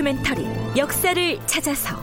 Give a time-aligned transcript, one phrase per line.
[0.00, 0.46] 다큐멘터리
[0.78, 2.02] 역사를 찾아서.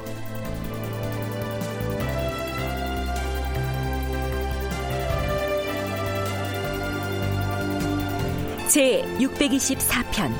[8.67, 10.31] 제 624편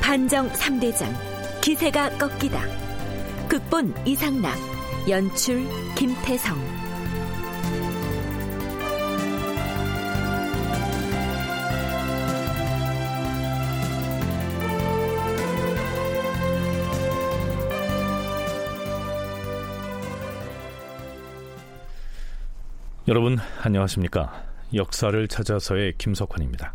[0.00, 1.14] 반정 3대장
[1.60, 2.62] 기세가 꺾이다.
[3.48, 4.56] 극본 이상락
[5.08, 6.85] 연출 김태성
[23.08, 24.42] 여러분 안녕하십니까?
[24.74, 26.74] 역사를 찾아서의 김석환입니다.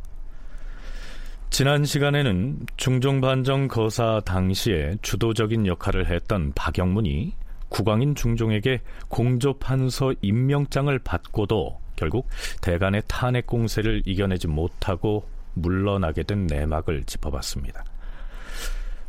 [1.50, 7.36] 지난 시간에는 중종반정 거사 당시에 주도적인 역할을 했던 박영문이
[7.68, 12.30] 국왕인 중종에게 공조판서 임명장을 받고도 결국
[12.62, 17.84] 대간의 탄핵 공세를 이겨내지 못하고 물러나게 된 내막을 짚어봤습니다.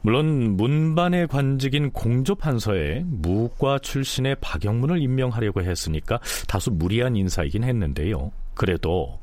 [0.02, 8.32] 물론 문반의 관직인 공조판서에 무과 출신의 박영문을 임명하려고 했으니까 다소 무리한 인사이긴 했는데요.
[8.54, 9.20] 그래도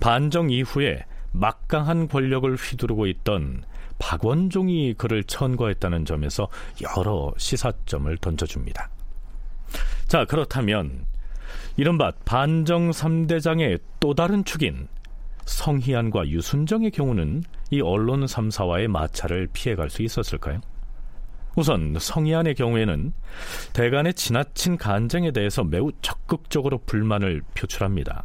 [0.00, 3.64] 반정 이후에 막강한 권력을 휘두르고 있던
[3.98, 6.48] 박원종이 그를 천거했다는 점에서
[6.82, 8.90] 여러 시사점을 던져줍니다.
[10.06, 11.06] 자, 그렇다면
[11.76, 14.88] 이른바 반정 3대장의 또 다른 축인
[15.44, 20.60] 성희안과 유순정의 경우는 이 언론 3사와의 마찰을 피해갈 수 있었을까요?
[21.54, 23.12] 우선 성희안의 경우에는
[23.72, 28.24] 대간의 지나친 간쟁에 대해서 매우 적극적으로 불만을 표출합니다.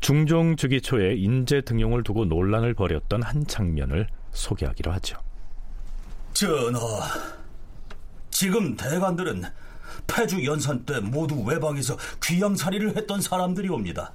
[0.00, 5.16] 중종 즉위 초에 인재 등용을 두고 논란을 벌였던 한 장면을 소개하기로 하죠.
[6.34, 7.08] 전하,
[8.30, 9.44] 지금 대관들은
[10.06, 14.12] 폐주 연산 때 모두 외방에서 귀양살이를 했던 사람들이 옵니다.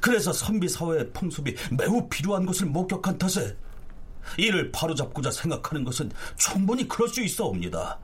[0.00, 3.56] 그래서 선비 사회의 풍습이 매우 필요한 것을 목격한 탓에
[4.36, 7.98] 이를 바로잡고자 생각하는 것은 충분히 그럴 수 있어옵니다.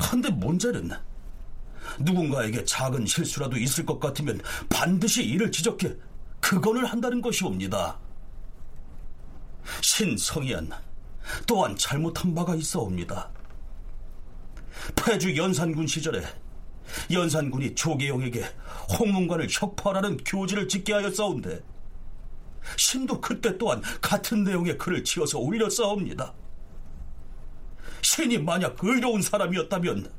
[0.00, 0.90] 한데 문제는
[2.00, 5.94] 누군가에게 작은 실수라도 있을 것 같으면 반드시 이를 지적해
[6.40, 7.98] 극언을 한다는 것이옵니다.
[9.80, 10.70] 신성희안
[11.46, 13.30] 또한 잘못한 바가 있어옵니다.
[14.94, 16.22] 폐주 연산군 시절에
[17.10, 18.44] 연산군이 조계용에게
[18.98, 21.60] 홍문관을 혁파하라는 교지를 짓게 하였사온데
[22.76, 26.34] 신도 그때 또한 같은 내용의 글을 지어서 올렸사옵니다.
[28.02, 30.12] 신이 만약 의로운 사람이었다면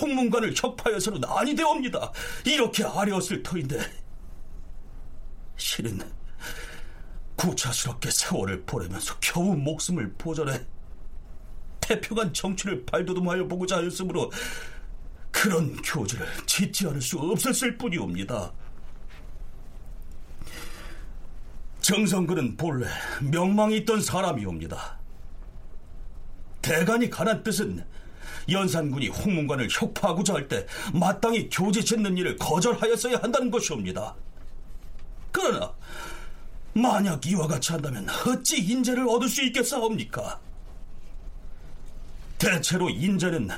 [0.00, 2.12] 홍문관을 혁파해서는 아니되옵니다.
[2.46, 3.80] 이렇게 아뢰었을 터인데
[5.56, 6.00] 신은
[7.36, 10.60] 구차스럽게 세월을 보내면서 겨우 목숨을 보전해
[11.80, 14.30] 태평한 정치를 발돋움하여 보고자 하였으므로
[15.34, 18.52] 그런 교지를 짓지 않을 수 없었을 뿐이옵니다.
[21.80, 22.86] 정성근은 본래
[23.20, 24.96] 명망이 있던 사람이옵니다.
[26.62, 27.84] 대간이 가난 뜻은
[28.48, 34.14] 연산군이 홍문관을 혁파하고자 할 때 마땅히 교지 짓는 일을 거절하였어야 한다는 것이옵니다.
[35.32, 35.74] 그러나
[36.74, 40.40] 만약 이와 같이 한다면 어찌 인재를 얻을 수 있겠사옵니까?
[42.38, 43.50] 대체로 인재는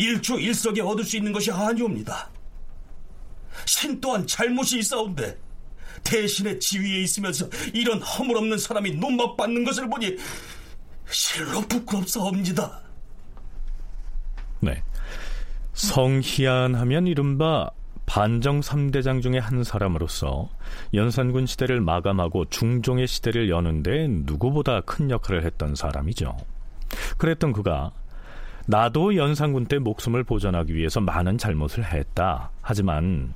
[0.00, 2.30] 일초일석에 얻을 수 있는 것이 아니옵니다.
[3.66, 5.38] 신 또한 잘못이 있사온데
[6.02, 10.16] 대신의 지위에 있으면서 이런 허물없는 사람이 논맛 받는 것을 보니
[11.10, 12.80] 실로 부끄럽사옵니다.
[14.60, 14.82] 네.
[15.74, 17.70] 성희안 하면 이른바
[18.06, 20.48] 반정 3대장 중의 한 사람으로서
[20.94, 26.36] 연산군 시대를 마감하고 중종의 시대를 여는데 누구보다 큰 역할을 했던 사람이죠.
[27.18, 27.92] 그랬던 그가
[28.70, 32.52] 나도 연산군 때 목숨을 보전하기 위해서 많은 잘못을 했다.
[32.62, 33.34] 하지만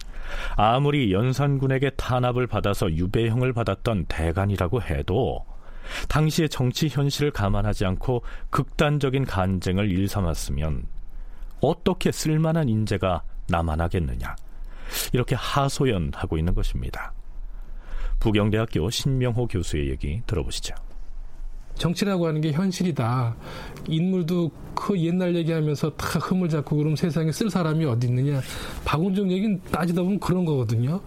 [0.55, 5.45] 아무리 연산군에게 탄압을 받아서 유배형을 받았던 대간이라고 해도
[6.09, 10.87] 당시의 정치 현실을 감안하지 않고 극단적인 간쟁을 일삼았으면
[11.61, 14.37] 어떻게 쓸만한 인재가 남아나겠느냐.
[15.13, 17.13] 이렇게 하소연하고 있는 것입니다.
[18.21, 20.77] 부경대학교 신명호 교수의 얘기 들어보시죠.
[21.77, 23.35] 정치라고 하는 게 현실이다.
[23.89, 28.41] 인물도 그 옛날 얘기하면서 다 흠을 잡고 그럼 세상에 쓸 사람이 어디 있느냐.
[28.85, 31.01] 박원종 얘기는 따지다 보면 그런 거거든요.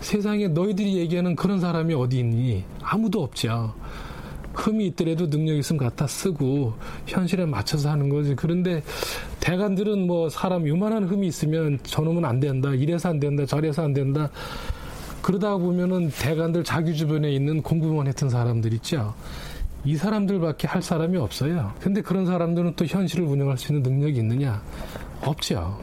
[0.00, 2.64] 세상에 너희들이 얘기하는 그런 사람이 어디 있니?
[2.82, 3.74] 아무도 없죠.
[4.54, 6.74] 흠이 있더라도 능력 있으면 갖다 쓰고
[7.06, 8.34] 현실에 맞춰서 하는 거지.
[8.34, 8.82] 그런데
[9.40, 12.70] 대관들은 뭐 사람 요만한 흠이 있으면 저놈은 안 된다.
[12.74, 13.46] 이래서 안 된다.
[13.46, 14.30] 저래서 안 된다.
[15.22, 19.14] 그러다 보면은 대관들 자기 주변에 있는 공부만 했던 사람들 있죠.
[19.84, 21.74] 이 사람들밖에 할 사람이 없어요.
[21.80, 24.62] 근데 그런 사람들은 또 현실을 운영할 수 있는 능력이 있느냐?
[25.22, 25.78] 없죠.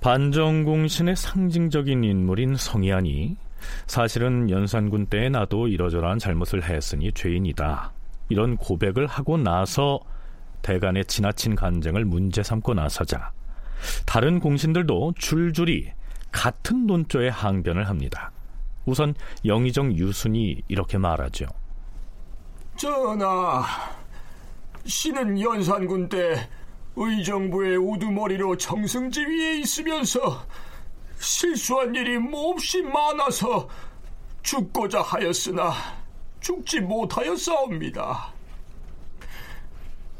[0.00, 3.36] 반정공신의 상징적인 인물인 성희안이
[3.86, 7.92] 사실은 연산군 때에 나도 이러저러한 잘못을 했으니 죄인이다.
[8.30, 10.00] 이런 고백을 하고 나서
[10.62, 13.32] 대간의 지나친 간쟁을 문제 삼고 나서자
[14.06, 15.90] 다른 공신들도 줄줄이
[16.32, 18.30] 같은 논조에 항변을 합니다.
[18.86, 19.14] 우선
[19.44, 21.46] 영의정 유순이 이렇게 말하죠.
[22.80, 23.62] 전하,
[24.86, 26.48] 신은 연산군 때
[26.96, 30.46] 의정부의 우두머리로 정승지위에 있으면서
[31.18, 33.68] 실수한 일이 몹시 많아서
[34.42, 35.74] 죽고자 하였으나
[36.40, 38.32] 죽지 못하였사옵니다.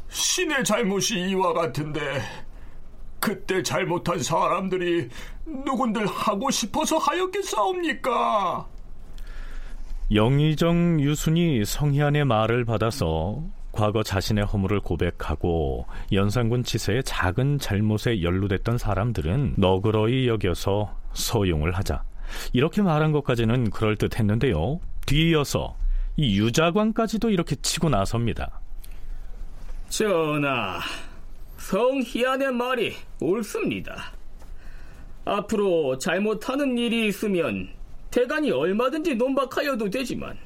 [0.09, 2.21] 신의 잘못이 이와 같은데
[3.19, 5.09] 그때 잘못한 사람들이
[5.47, 8.67] 누군들 하고 싶어서 하였겠사옵니까?
[10.13, 13.41] 영의정 유순이 성희안의 말을 받아서
[13.71, 22.03] 과거 자신의 허물을 고백하고 연산군 치세의 작은 잘못에 연루됐던 사람들은 너그러이 여겨서 서용을 하자.
[22.51, 24.81] 이렇게 말한 것까지는 그럴듯했는데요.
[25.05, 25.77] 뒤이어서
[26.17, 28.59] 이 유자광까지도 이렇게 치고 나섭니다.
[29.87, 30.79] 전하,
[31.57, 34.11] 성희안의 말이 옳습니다.
[35.23, 37.69] 앞으로 잘못하는 일이 있으면
[38.11, 40.37] 대간이 얼마든지 논박하여도 되지만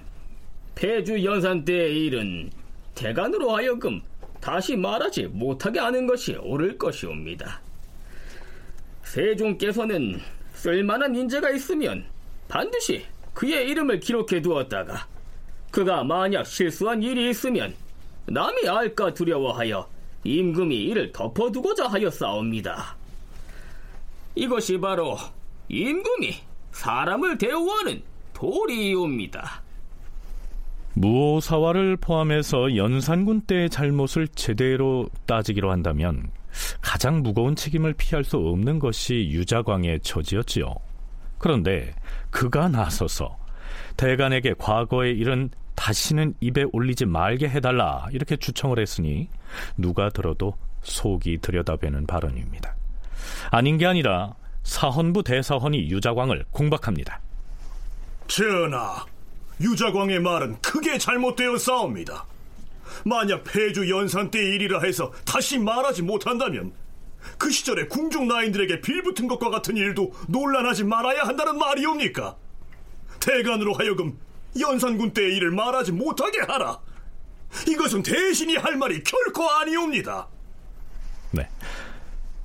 [0.76, 2.52] 폐주 연산 때의 일은
[2.94, 4.02] 대간으로 하여금
[4.40, 7.60] 다시 말하지 못하게 하는 것이 옳을 것이옵니다.
[9.04, 10.22] 세종께서는
[10.54, 12.06] 쓸만한 인재가 있으면
[12.48, 13.04] 반드시
[13.34, 15.08] 그의 이름을 기록해 두었다가
[15.72, 17.74] 그가 만약 실수한 일이 있으면
[18.28, 19.90] 남이 알까 두려워하여
[20.24, 22.96] 임금이 이를 덮어두고자 하였사옵니다.
[24.36, 25.18] 이것이 바로
[25.70, 26.36] 임금이
[26.75, 29.63] 사람을 대우하는 도리이옵니다.
[30.94, 36.30] 무오사화를 포함해서 연산군 때의 잘못을 제대로 따지기로 한다면
[36.81, 40.74] 가장 무거운 책임을 피할 수 없는 것이 유자광의 처지였지요.
[41.38, 41.94] 그런데
[42.30, 43.38] 그가 나서서
[43.98, 49.30] 대간에게 과거의 일은 다시는 입에 올리지 말게 해달라 이렇게 주청을 했으니
[49.78, 52.75] 누가 들어도 속이 들여다보는 발언입니다.
[53.51, 54.36] 아닌 게 아니라
[54.66, 57.22] 사헌부 대사헌이 유자광을 공박합니다.
[58.28, 59.06] 전하,
[59.62, 62.26] 유자광의 말은 크게 잘못되어 싸웁니다.
[63.06, 66.74] 만약 폐주 연산 때 일이라 해서 다시 말하지 못한다면
[67.38, 72.36] 그 시절에 궁중 나인들에게 빌붙은 것과 같은 일도 논란하지 말아야 한다는 말이옵니까?
[73.20, 74.18] 대간으로 하여금
[74.60, 76.80] 연산군 때의 일을 말하지 못하게 하라.
[77.68, 80.28] 이것은 대신이 할 말이 결코 아니옵니다.
[81.32, 81.48] 네.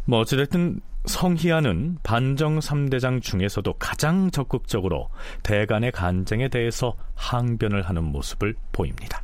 [0.04, 5.08] 뭐 어찌됐든 성희안은 반정 3대장 중에서도 가장 적극적으로
[5.42, 9.22] 대간의 간쟁에 대해서 항변을 하는 모습을 보입니다.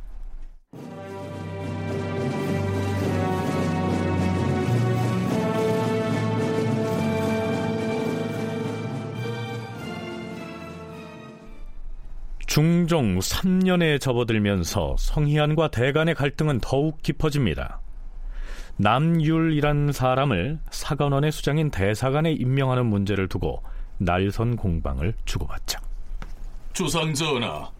[12.47, 17.81] 중종 3년에 접어들면서 성희안과 대간의 갈등은 더욱 깊어집니다.
[18.77, 23.63] 남율이란 사람을 사관원의 수장인 대사관에 임명하는 문제를 두고
[23.97, 25.79] 날선 공방을 주고받죠.
[26.73, 27.71] 주상전하,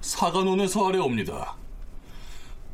[0.00, 1.56] 사관원에서 아래옵니다.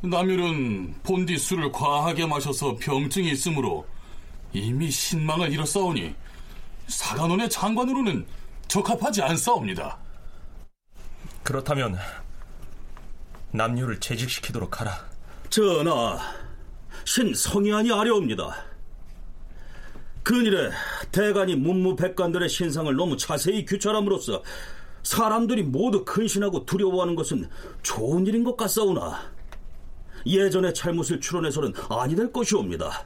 [0.01, 3.85] 남율은 본디 술을 과하게 마셔서 병증이 있으므로
[4.53, 6.13] 이미 신망을 잃었사오니
[6.87, 8.25] 사관원의 장관으로는
[8.67, 9.97] 적합하지 않사옵니다.
[11.43, 11.97] 그렇다면
[13.51, 14.97] 남유를 재직시키도록 하라.
[15.49, 16.19] 전하,
[17.05, 18.71] 신 성희안이 아려옵니다.
[20.23, 20.69] 근일에
[21.11, 24.43] 대간이 문무백관들의 신상을 너무 자세히 규찰함으로써
[25.03, 27.49] 사람들이 모두 근신하고 두려워하는 것은
[27.81, 29.19] 좋은 일인 것 같사오나
[30.25, 33.05] 예전의 잘못을 추론해서는 아니 될 것이옵니다.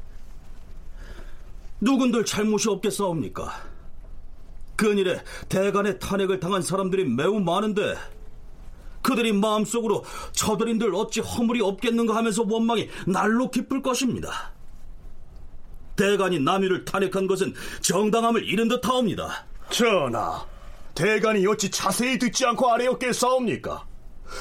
[1.80, 3.76] 누군들 잘못이 없겠사옵니까?
[4.76, 7.96] 근일에 대간의 탄핵을 당한 사람들이 매우 많은데
[9.06, 14.52] 그들이 마음속으로 저들인들 어찌 허물이 없겠는가 하면서 원망이 날로 깊을 것입니다.
[15.96, 19.46] 대간이 남유를 탄핵한 것은 정당함을 잃은 듯하옵니다.
[19.70, 20.44] 전하,
[20.96, 23.86] 대간이 어찌 자세히 듣지 않고 아래였겠사옵니까?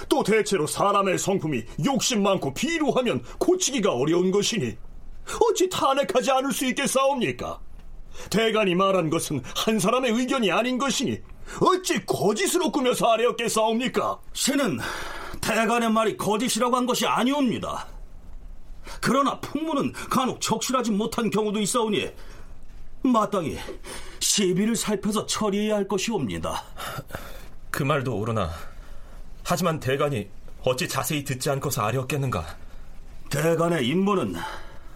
[0.09, 4.79] 또 대체로 사람의 성품이 욕심 많고 비루하면 고치기가 어려운 것이니
[5.51, 7.61] 어찌 탄핵하지 않을 수 있겠사옵니까?
[8.31, 11.21] 대간이 말한 것은 한 사람의 의견이 아닌 것이니
[11.61, 14.19] 어찌 거짓으로 꾸며서 아래였겠사옵니까?
[14.33, 14.79] 신은
[15.41, 17.87] 대간의 말이 거짓이라고 한 것이 아니옵니다.
[19.01, 22.11] 그러나 풍문은 간혹 적실하지 못한 경우도 있어오니
[23.03, 23.59] 마땅히
[24.21, 26.65] 시비를 살펴서 처리해야 할 것이옵니다.
[27.71, 28.51] 그 말도 옳으나
[29.43, 30.29] 하지만 대간이
[30.63, 32.57] 어찌 자세히 듣지 않고서 아뢰었겠는가?
[33.31, 34.37] 대간의 임무는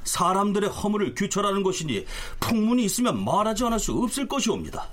[0.05, 2.07] 사람들의 허물을 규철하는 것이니
[2.41, 4.89] 풍문이 있으면 말하지 않을 수 없을 것이옵니다.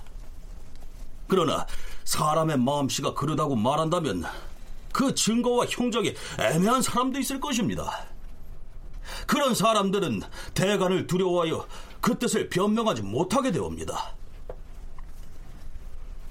[1.28, 1.66] 그러나
[2.04, 4.26] 사람의 마음씨가 그러다고 말한다면
[4.92, 8.06] 그 증거와 형적이 애매한 사람도 있을 것입니다.
[9.28, 10.22] 그런 사람들은
[10.54, 11.68] 대간을 두려워하여
[12.02, 14.16] 그 뜻을 변명하지 못하게 되옵니다.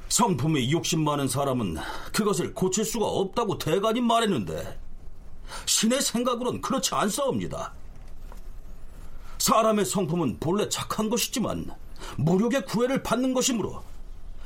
[0.08, 1.76] 성품이 욕심 많은 사람은
[2.12, 4.78] 그것을 고칠 수가 없다고 대간이 말했는데
[5.66, 7.72] 신의 생각으론 그렇지 않사옵니다.
[9.38, 11.70] 사람의 성품은 본래 착한 것이지만
[12.16, 13.82] 무력의 구애를 받는 것이므로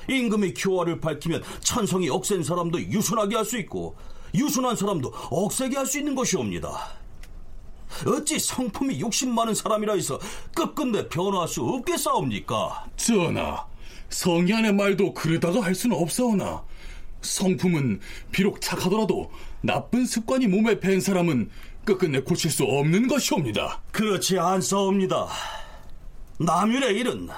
[0.09, 3.97] 임금이 교화를 밝히면 천성이 억센 사람도 유순하게 할 수 있고
[4.35, 6.99] 유순한 사람도 억세게 할 수 있는 것이옵니다.
[8.07, 10.19] 어찌 성품이 욕심 많은 사람이라 해서
[10.55, 12.87] 끝끝내 변화할 수 없겠사옵니까?
[12.97, 13.67] 전하,
[14.11, 16.63] 성희안의 말도 그러다가 할 수는 없사오나
[17.23, 18.01] 성품은
[18.31, 19.31] 비록 착하더라도
[19.63, 21.51] 나쁜 습관이 몸에 밴 사람은
[21.85, 23.81] 끝끝내 고칠 수 없는 것이옵니다.
[23.91, 25.27] 그렇지 않사옵니다.
[26.39, 27.29] 남윤의 일은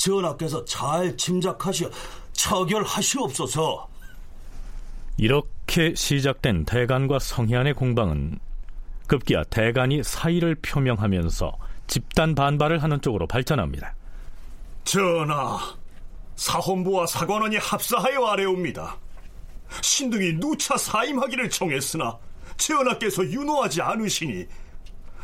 [0.00, 1.90] 전하께서 잘 짐작하시어
[2.32, 3.88] 처결하시옵소서.
[5.18, 8.38] 이렇게 시작된 대간과 성희안의 공방은
[9.06, 11.52] 급기야 대간이 사의를 표명하면서
[11.86, 13.94] 집단 반발을 하는 쪽으로 발전합니다.
[14.84, 15.58] 전하,
[16.36, 18.96] 사헌부와 사관원이 합사하여 아래옵니다.
[19.82, 22.16] 신등이 누차 사임하기를 정했으나
[22.56, 24.46] 전하께서 윤호하지 않으시니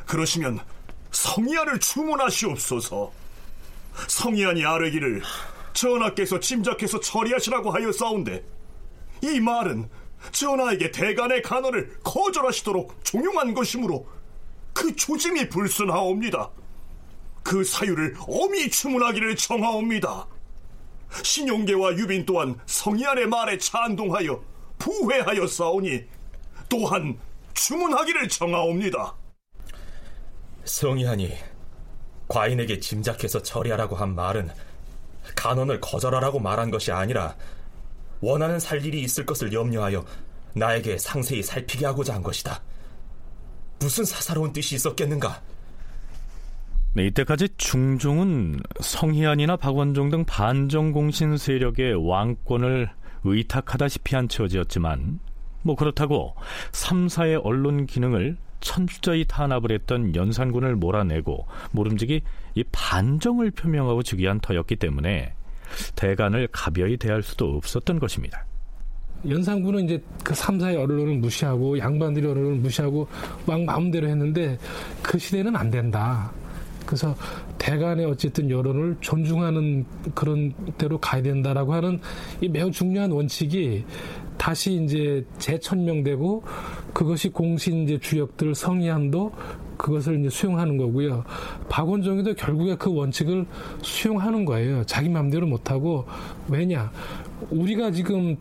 [0.05, 0.61] 그러시면
[1.13, 3.26] 성의안을 주문하시옵소서.
[4.09, 5.23] 성의안이 아뢰기를
[5.73, 8.45] 전하께서 짐작해서 처리하시라고 하여 싸운데
[9.23, 9.89] 이 말은
[10.33, 14.07] 전하에게 대간의 간언을 거절하시도록 종용한 것이므로
[14.73, 16.51] 그 조짐이 불순하옵니다.
[17.43, 20.27] 그 사유를 엄히 주문하기를 정하옵니다.
[21.23, 24.43] 신용계와 유빈 또한 성희안의 말에 찬동하여
[24.79, 26.05] 부회하여 싸우니
[26.69, 27.19] 또한
[27.55, 29.15] 주문하기를 정하옵니다.
[30.65, 31.33] 성희안이
[32.29, 34.51] 과인에게 짐작해서 처리하라고 한 말은
[35.35, 37.37] 간언을 거절하라고 말한 것이 아니라
[38.21, 40.05] 원하는 살 일이 있을 것을 염려하여
[40.55, 42.63] 나에게 상세히 살피게 하고자 한 것이다.
[43.79, 45.43] 무슨 사사로운 뜻이 있었겠는가?
[46.95, 52.89] 네, 이때까지 중종은 성희안이나 박원종 등 반정공신 세력의 왕권을
[53.25, 55.21] 의탁하다시피 한 처지였지만
[55.63, 56.35] 뭐 그렇다고
[56.73, 62.23] 3사의 언론 기능을 천주저히 탄압을 했던 연산군을 몰아내고 모름지기
[62.55, 65.35] 이 반정을 표명하고 즉위한 터였기 때문에
[65.95, 68.45] 대간을 가벼이 대할 수도 없었던 것입니다.
[69.29, 73.09] 연산군은 이제 그 3사의 언론을 무시하고 양반들의 언론을 무시하고
[73.47, 74.59] 막 마음대로 했는데
[75.03, 76.31] 그 시대는 안 된다.
[76.87, 77.15] 그래서
[77.59, 82.01] 대간의 어쨌든 여론을 존중하는 그런 대로 가야 된다라고 하는
[82.41, 83.85] 이 매우 중요한 원칙이
[84.39, 86.45] 다시 이제 재천명되고
[86.93, 89.33] 그것이 공신 이제 주역들 성의안도
[89.77, 91.25] 그것을 이제 수용하는 거고요.
[91.69, 93.47] 박원종이도 결국에 그 원칙을
[93.83, 94.85] 수용하는 거예요.
[94.85, 96.07] 자기 마음대로 못하고
[96.49, 96.91] 왜냐
[97.51, 98.37] 우리가 지금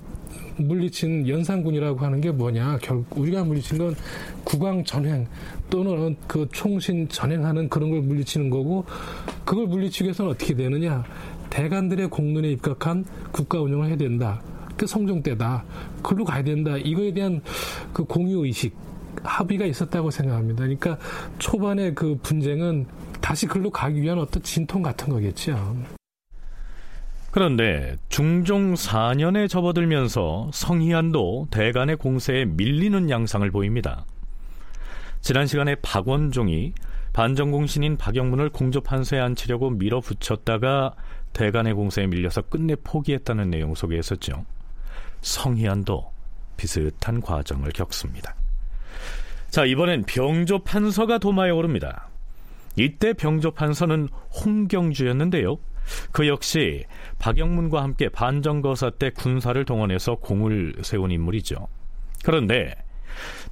[0.58, 2.80] 물리친 연산군이라고 하는 게 뭐냐?
[2.82, 3.96] 결국 우리가 물리친 건
[4.44, 5.28] 국왕 전횡
[5.70, 8.86] 또는 그 총신 전횡하는 그런 걸 물리치는 거고
[9.44, 11.04] 그걸 물리치기 위해서는 어떻게 되느냐?
[11.50, 14.42] 대관들의 공론에 입각한 국가 운영을 해야 된다.
[14.76, 15.64] 그 성종 때다.
[15.98, 16.78] 그걸로 가야 된다.
[16.78, 17.42] 이거에 대한
[17.94, 18.76] 그 공유 의식
[19.24, 20.64] 합의가 있었다고 생각합니다.
[20.64, 20.98] 그러니까
[21.40, 22.86] 초반에 그 분쟁은
[23.22, 25.76] 다시 글로 가기 위한 어떤 진통 같은 거겠죠.
[27.32, 34.06] 그런데 중종 4년에 접어들면서 성희안도 대간의 공세에 밀리는 양상을 보입니다.
[35.26, 36.74] 지난 시간에 박원종이
[37.12, 40.94] 반정공신인 박영문을 공조판서에 앉히려고 밀어붙였다가
[41.34, 44.46] 대간의 공세에 밀려서 끝내 포기했다는 내용 있었죠.
[45.22, 46.12] 성희안도
[46.58, 48.36] 비슷한 과정을 겪습니다.
[49.50, 52.08] 자, 이번엔 병조 판서가 도마에 오릅니다.
[52.76, 54.10] 이때 병조 판서는
[54.46, 55.58] 홍경주였는데요.
[56.12, 56.84] 그 역시
[57.18, 61.68] 박영문과 함께 반정거사 때 군사를 동원해서 공을 세운 인물이죠.
[62.24, 62.76] 그런데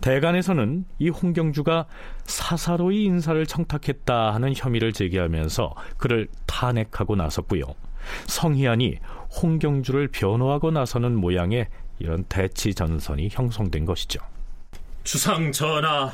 [0.02, 1.86] 대간에서는 이 홍경주가
[2.26, 7.64] 사사로이 인사를 청탁했다 하는 혐의를 제기하면서 그를 탄핵하고 나섰고요.
[8.28, 8.98] 성희안이
[9.42, 11.68] 홍경주를 변호하고 나서는 모양의
[12.00, 14.20] 이런 대치 전선이 형성된 것이죠.
[15.04, 16.12] 주상 전하,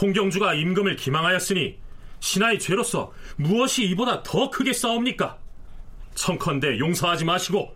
[0.00, 1.78] 홍경주가 임금을 기망하였으니
[2.20, 5.38] 신하의 죄로서 무엇이 이보다 더 크게 싸웁니까?
[6.14, 7.74] 청컨대 용서하지 마시고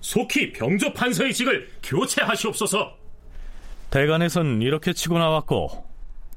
[0.00, 2.97] 속히 병조 판서의 직을 교체하시옵소서.
[3.90, 5.86] 대간에선 이렇게 치고 나왔고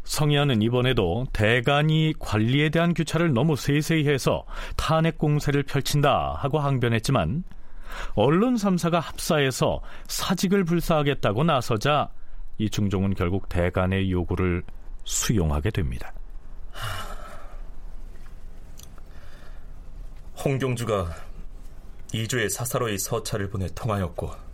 [0.03, 7.43] 성희아는 이번에도 대간이 관리에 대한 규차를 너무 세세히 해서 탄핵 공세를 펼친다 하고 항변했지만
[8.15, 12.09] 언론 3사가 합사해서 사직을 불사하겠다고 나서자
[12.57, 14.63] 이 중종은 결국 대간의 요구를
[15.03, 16.13] 수용하게 됩니다.
[20.43, 21.13] 홍경주가
[22.13, 24.50] 이주에 사사로이 서찰을 보내 통하였고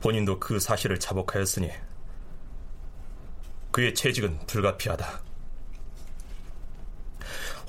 [0.00, 1.70] 본인도 그 사실을 자복하였으니
[3.70, 5.20] 그의 채직은 불가피하다.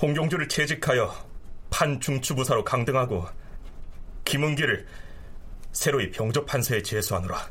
[0.00, 1.14] 홍경주를 채직하여
[1.70, 3.26] 판 중추부사로 강등하고
[4.24, 4.86] 김은기를
[5.72, 7.48] 새로이 병조판서에 제수하노라.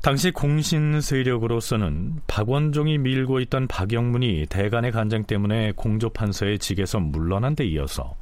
[0.00, 8.16] 당시 공신 세력으로서는 박원종이 밀고 있던 박영문이 대간의 간장 때문에 공조판서의 직에서 물러난 데 이어서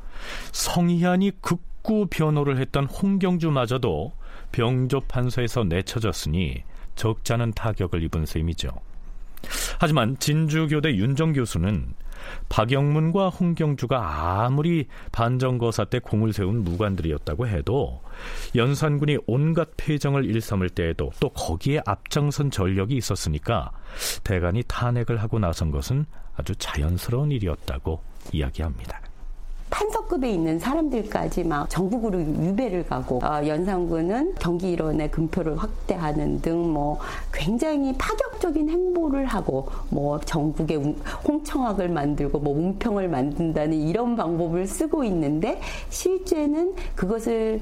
[0.52, 4.14] 성희안이 극구 변호를 했던 홍경주마저도
[4.52, 6.62] 병조 판서에서 내쳐졌으니
[6.94, 8.70] 적잖은 타격을 입은 셈이죠.
[9.78, 11.94] 하지만 진주교대 윤정 교수는
[12.48, 18.00] 박영문과 홍경주가 아무리 반정거사 때 공을 세운 무관들이었다고 해도
[18.54, 23.70] 연산군이 온갖 폐정을 일삼을 때에도 또 거기에 앞장선 전력이 있었으니까
[24.24, 29.05] 대간이 탄핵을 하고 나선 것은 아주 자연스러운 일이었다고 이야기합니다.
[29.76, 36.98] 판서급에 있는 사람들까지 막 전국으로 유배를 가고 어, 연산군은 경기 일원의 금표를 확대하는 등 뭐
[37.32, 40.76] 굉장히 파격적인 행보를 하고 뭐 전국에
[41.26, 47.60] 홍청학을 만들고 뭐 문평을 만든다는 이런 방법을 쓰고 있는데 실제는 그것을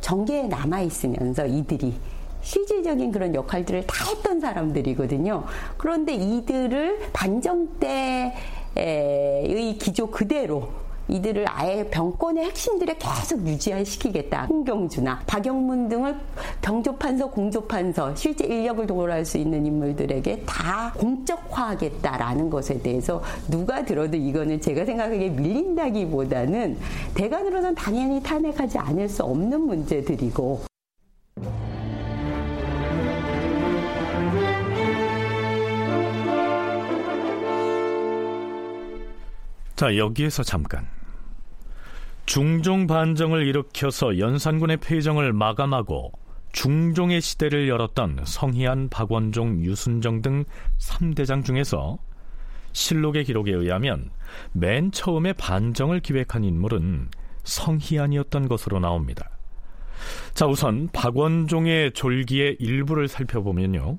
[0.00, 1.94] 정계에 남아 있으면서 이들이
[2.42, 5.44] 실질적인 그런 역할들을 다 했던 사람들이거든요.
[5.76, 14.46] 그런데 이들을 반정 때의 기조 그대로 이들을 아예 병권의 핵심들에 계속 유지시키겠다.
[14.46, 16.16] 홍경주나 박영문 등을
[16.62, 24.60] 병조판서, 공조판서, 실제 인력을 동원할 수 있는 인물들에게 다 공적화하겠다라는 것에 대해서 누가 들어도 이거는
[24.60, 26.76] 제가 생각하기에 밀린다기보다는
[27.14, 30.75] 대관으로는 당연히 탄핵하지 않을 수 없는 문제들이고
[39.76, 40.88] 자, 여기에서 잠깐.
[42.24, 46.12] 중종 반정을 일으켜서 연산군의 폐정을 마감하고
[46.52, 50.44] 중종의 시대를 열었던 성희안, 박원종, 유순정 등
[50.80, 51.98] 3대장 중에서
[52.72, 54.10] 실록의 기록에 의하면
[54.52, 57.10] 맨 처음에 반정을 기획한 인물은
[57.44, 59.28] 성희안이었던 것으로 나옵니다.
[60.32, 63.98] 자, 우선 박원종의 졸기의 일부를 살펴보면요.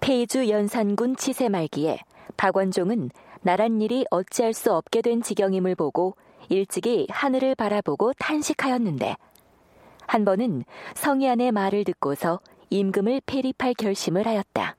[0.00, 2.00] 폐주 연산군 치세 말기에
[2.36, 3.10] 박원종은
[3.42, 6.16] 나란 일이 어찌할 수 없게 된 지경임을 보고
[6.48, 9.16] 일찍이 하늘을 바라보고 탄식하였는데
[10.06, 14.76] 한 번은 성희안의 말을 듣고서 임금을 폐립할 결심을 하였다.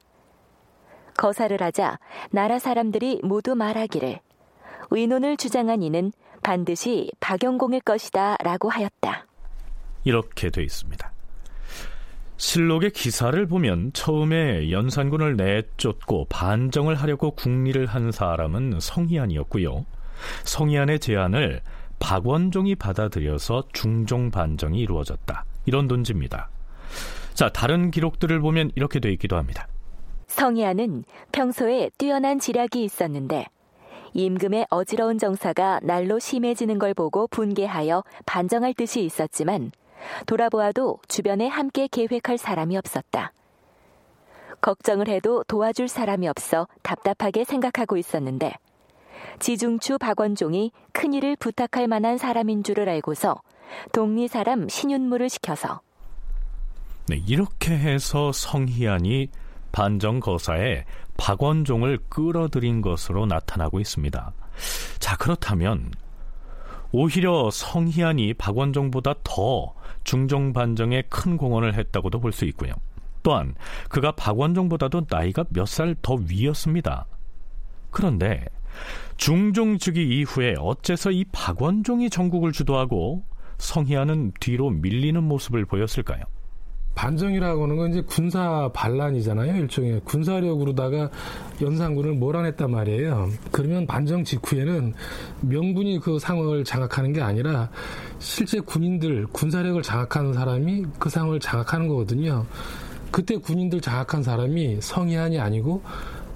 [1.18, 2.00] 거사를 하자
[2.32, 4.20] 나라 사람들이 모두 말하기를
[4.92, 9.28] 의논을 주장한 이는 반드시 박영공일 것이다 라고 하였다.
[10.04, 11.12] 이렇게 돼 있습니다.
[12.40, 19.86] 실록의 기사를 보면 처음에 연산군을 내쫓고 반정을 하려고 국리를 한 사람은 성희안이었고요.
[20.46, 21.62] 성희안의 제안을
[22.00, 25.44] 박원종이 받아들여서 중종 반정이 이루어졌다.
[25.66, 26.50] 이런 논지입니다.
[27.34, 29.68] 자, 다른 기록들을 보면 이렇게 돼 있기도 합니다.
[30.28, 33.48] 성희안은 평소에 뛰어난 지략이 있었는데
[34.14, 39.72] 임금의 어지러운 정사가 날로 심해지는 걸 보고 분개하여 반정할 뜻이 있었지만
[40.26, 43.34] 돌아보아도 주변에 함께 계획할 사람이 없었다.
[44.62, 48.54] 걱정을 해도 도와줄 사람이 없어 답답하게 생각하고 있었는데
[49.40, 53.42] 지중추 박원종이 큰일을 부탁할 만한 사람인 줄을 알고서
[53.94, 55.82] 동리 사람 신윤무를 시켜서
[57.08, 59.30] 네, 이렇게 해서 성희안이
[59.72, 60.86] 반정거사에
[61.18, 64.32] 박원종을 끌어들인 것으로 나타나고 있습니다.
[65.00, 65.92] 자, 그렇다면
[66.92, 69.74] 오히려 성희안이 박원종보다 더
[70.10, 72.74] 중종 반정에 큰 공헌을 했다고도 볼 수 있고요.
[73.22, 73.54] 또한
[73.90, 77.06] 그가 박원종보다도 나이가 몇 살 더 위였습니다.
[77.92, 78.44] 그런데
[79.18, 83.24] 중종 즉위 이후에 어째서 이 박원종이 전국을 주도하고
[83.60, 86.24] 성희안은 뒤로 밀리는 모습을 보였을까요?
[87.00, 89.56] 반정이라고 하는 건 이제 군사 반란이잖아요.
[89.56, 91.10] 일종의 군사력으로다가
[91.62, 93.30] 연산군을 몰아냈단 말이에요.
[93.54, 94.94] 그러면 반정 직후에는
[95.40, 97.70] 명분이 그 상황을 장악하는 게 아니라
[98.20, 102.46] 실제 군인들, 군사력을 장악하는 사람이 그 상황을 장악하는 거거든요.
[103.12, 105.82] 그때 군인들 장악한 사람이 성희안이 아니고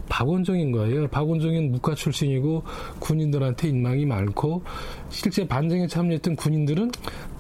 [0.10, 1.08] 박원종인 거예요.
[1.08, 2.64] 박원종은 무과 출신이고
[3.00, 4.64] 군인들한테 인망이 많고
[5.10, 6.92] 실제 반정에 참여했던 군인들은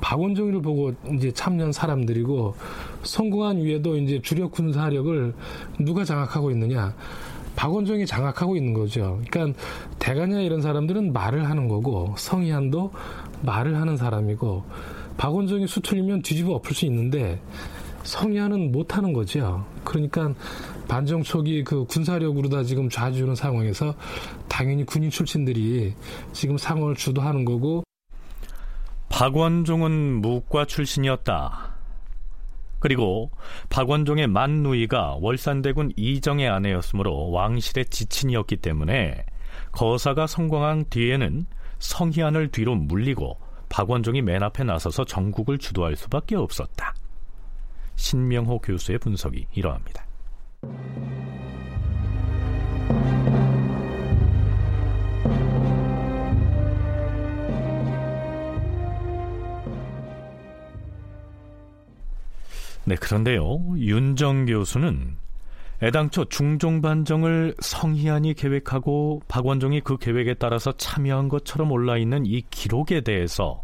[0.01, 2.55] 박원종이를 보고 이제 참여한 사람들이고
[3.03, 5.33] 성공한 위에도 이제 주력 군사력을
[5.79, 6.95] 누가 장악하고 있느냐?
[7.55, 9.21] 박원종이 장악하고 있는 거죠.
[9.29, 9.59] 그러니까
[9.99, 12.91] 대간이나 이런 사람들은 말을 하는 거고 성희안도
[13.43, 14.63] 말을 하는 사람이고
[15.17, 17.39] 박원종이 수틀리면 뒤집어 엎을 수 있는데
[18.03, 19.65] 성희안은 못 하는 거죠.
[19.83, 20.33] 그러니까
[20.87, 23.95] 반정 초기 그 군사력으로 다 지금 좌지우는 상황에서
[24.47, 25.93] 당연히 군인 출신들이
[26.33, 27.83] 지금 상황을 주도하는 거고
[29.09, 31.73] 박원종은 무과 출신이었다.
[32.79, 33.31] 그리고
[33.69, 39.25] 박원종의 만누이가 월산대군 이정의 아내였으므로 왕실의 지친이었기 때문에
[39.71, 41.45] 거사가 성공한 뒤에는
[41.79, 43.39] 성희안을 뒤로 물리고
[43.69, 46.93] 박원종이 맨 앞에 나서서 정국을 주도할 수밖에 없었다.
[47.95, 50.05] 신명호 교수의 분석이 이러합니다.
[62.85, 63.77] 네, 그런데요.
[63.77, 65.17] 윤정 교수는
[65.81, 73.01] 애당초 중종 반정을 성희안이 계획하고 박원종이 그 계획에 따라서 참여한 것처럼 올라 있는 이 기록에
[73.01, 73.63] 대해서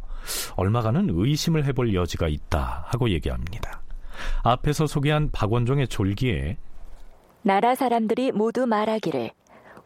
[0.55, 3.78] 얼마간은 의심을 해볼 여지가 있다 하고 얘기합니다.
[4.43, 6.57] 앞에서 소개한 박원종의 졸기에
[7.41, 9.31] 나라 사람들이 모두 말하기를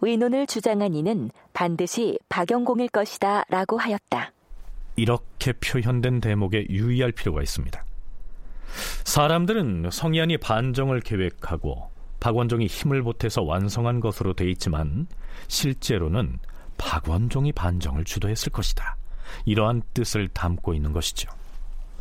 [0.01, 4.33] 의논을 주장한 이는 반드시 박영공일 것이다 라고 하였다.
[4.95, 7.83] 이렇게 표현된 대목에 유의할 필요가 있습니다.
[9.05, 15.07] 사람들은 성희안이 반정을 계획하고 박원종이 힘을 보태서 완성한 것으로 돼 있지만
[15.47, 16.39] 실제로는
[16.77, 18.97] 박원종이 반정을 주도했을 것이다.
[19.45, 21.29] 이러한 뜻을 담고 있는 것이죠.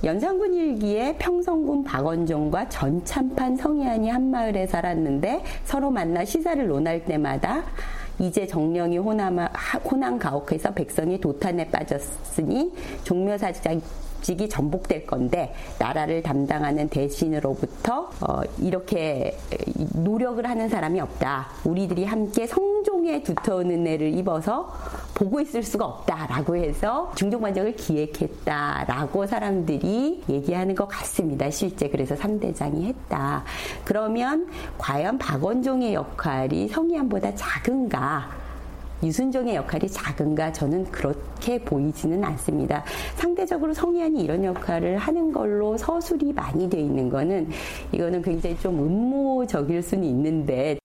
[0.05, 7.63] 연산군 일기에 평성군 박원종과 전참판 성희안이 한 마을에 살았는데 서로 만나 시사를 논할 때마다
[8.19, 9.39] 이제 정령이 호남,
[9.85, 12.73] 호남 가옥해서 백성이 도탄에 빠졌으니
[13.05, 13.81] 종묘사작
[14.23, 19.37] 직이 전복될 건데 나라를 담당하는 대신으로부터 어, 이렇게
[19.95, 21.49] 노력을 하는 사람이 없다.
[21.65, 24.73] 우리들이 함께 성종의 두터운 은혜를 입어서
[25.15, 31.51] 보고 있을 수가 없다라고 해서 중종반정을 기획했다라고 사람들이 얘기하는 것 같습니다.
[31.51, 33.45] 실제 그래서 상대장이 했다.
[33.85, 38.42] 그러면 과연 박원종의 역할이 성희안보다 작은가?
[39.03, 42.85] 유순종의 역할이 작은가 저는 그렇게 보이지는 않습니다.
[43.17, 47.51] 상대적으로 성희안이 이런 역할을 하는 걸로 서술이 많이 돼 있는 거는
[47.93, 50.79] 이거는 굉장히 좀 음모적일 수는 있는데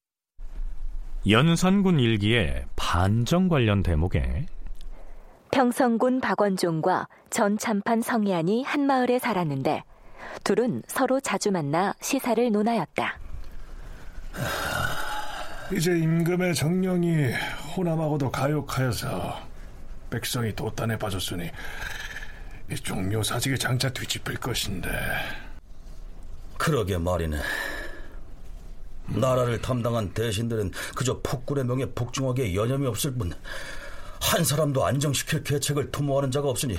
[1.29, 4.45] 연산군 일기의 반정 관련 대목에
[5.51, 9.83] 평성군 박원종과 전 참판 성희안이 한 마을에 살았는데
[10.43, 13.19] 둘은 서로 자주 만나 시사를 논하였다.
[15.73, 17.27] 이제 임금의 정령이
[17.77, 19.47] 호남하고도 가욕하여서
[20.09, 21.49] 백성이 도탄에 빠졌으니
[22.71, 24.89] 이 종묘 사직의 장차 뒤집힐 것인데.
[26.57, 27.39] 그러게 말이네.
[29.05, 33.31] 나라를 담당한 대신들은 그저 폭군의 명에 복종하기에 여념이 없을 뿐
[34.19, 36.77] 한 사람도 안정시킬 계책을 도모하는 자가 없으니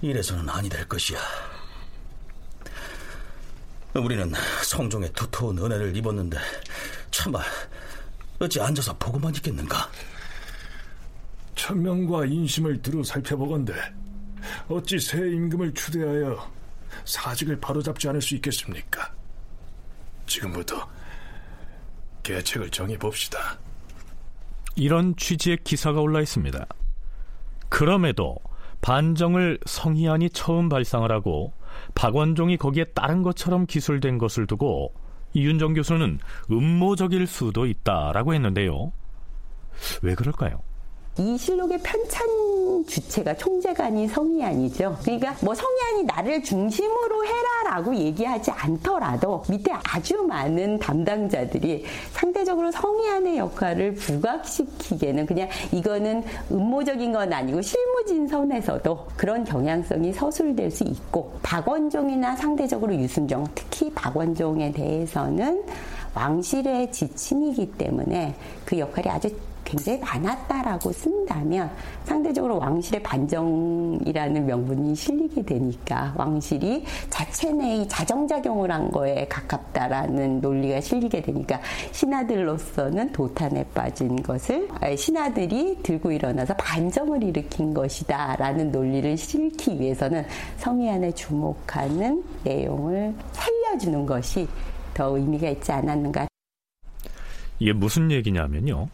[0.00, 1.18] 이래서는 아니 될 것이야.
[3.94, 4.32] 우리는
[4.64, 6.38] 성종의 두터운 은혜를 입었는데
[7.10, 7.40] 차마
[8.42, 9.88] 어찌 앉아서 보고만 있겠는가?
[11.54, 13.72] 천명과 인심을 두루 살펴보건대
[14.68, 16.50] 어찌 새 임금을 추대하여
[17.04, 19.12] 사직을 바로잡지 않을 수 있겠습니까?
[20.26, 20.88] 지금부터
[22.24, 23.58] 계책을 정해봅시다.
[24.74, 26.66] 이런 취지의 기사가 올라 있습니다.
[27.68, 28.38] 그럼에도
[28.80, 31.52] 반정을 성희안이 처음 발상을 하고
[31.94, 34.92] 박원종이 거기에 따른 것처럼 기술된 것을 두고
[35.34, 36.18] 이윤정 교수는
[36.50, 38.92] 음모적일 수도 있다라고 했는데요.
[40.02, 40.60] 왜 그럴까요?
[41.18, 44.96] 이 실록의 편찬 주체가 총재관이 성희안이죠.
[45.02, 53.94] 그러니까 뭐 성희안이 나를 중심으로 해라라고 얘기하지 않더라도 밑에 아주 많은 담당자들이 상대적으로 성희안의 역할을
[53.94, 62.94] 부각시키기에는 그냥 이거는 음모적인 건 아니고 실무진 선에서도 그런 경향성이 서술될 수 있고 박원종이나 상대적으로
[62.94, 65.62] 유순종 특히 박원종에 대해서는
[66.14, 69.28] 왕실의 지친이기 때문에 그 역할이 아주
[69.72, 71.70] 굉장히 많았다라고 쓴다면
[72.04, 81.22] 상대적으로 왕실의 반정이라는 명분이 실리게 되니까 왕실이 자체 내의 자정작용을 한 거에 가깝다라는 논리가 실리게
[81.22, 81.58] 되니까
[81.92, 90.26] 신하들로서는 도탄에 빠진 것을 신하들이 들고 일어나서 반정을 일으킨 것이다라는 논리를 실기 위해서는
[90.58, 94.46] 성희안에 주목하는 내용을 살려주는 것이
[94.92, 96.26] 더 의미가 있지 않았는가.
[97.58, 98.88] 이게 무슨 얘기냐면요.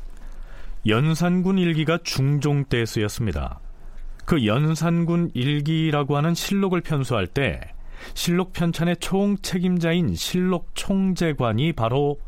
[0.88, 3.60] 연산군 일기가 중종 때 쓰였습니다.
[4.24, 7.60] 그 연산군 일기라고 하는 실록을 편수할 때
[8.14, 12.18] 실록 편찬의 총 책임자인 실록 총재관이 바로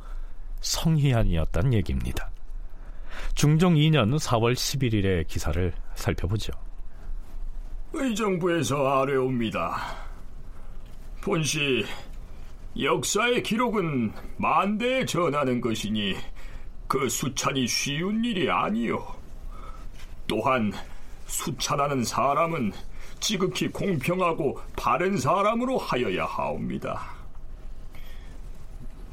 [0.61, 2.31] 성희안이었단 얘기입니다.
[3.35, 6.53] 중종 2년 4월 11일의 기사를 살펴보죠.
[7.93, 9.77] 의정부에서 아뢰옵니다.
[11.23, 11.85] 본시
[12.79, 16.15] 역사의 기록은 만대에 전하는 것이니
[16.91, 19.15] 그 수찬이 쉬운 일이 아니요.
[20.27, 20.73] 또한
[21.27, 22.73] 수찬하는 사람은
[23.21, 27.01] 지극히 공평하고 바른 사람으로 하여야 하옵니다.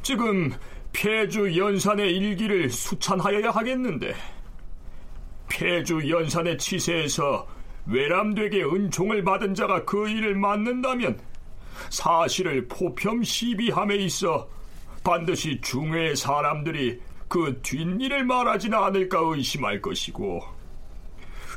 [0.02, 0.52] 지금
[0.92, 4.16] 폐주 연산의 일기를 수찬하여야 하겠는데
[5.48, 7.46] 폐주 연산의 치세에서
[7.86, 11.20] 외람되게 은총을 받은 자가 그 일을 맡는다면
[11.92, 14.50] 사실을 포평 시비함에 있어
[15.04, 20.42] 반드시 중외의 사람들이 그 뒷일을 말하지는 않을까 의심할 것이고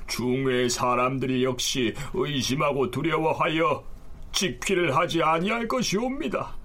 [0.09, 3.85] 중외의 사람들이 역시 의심하고 두려워하여
[4.33, 6.57] 직피를 하지 아니할 것이옵니다.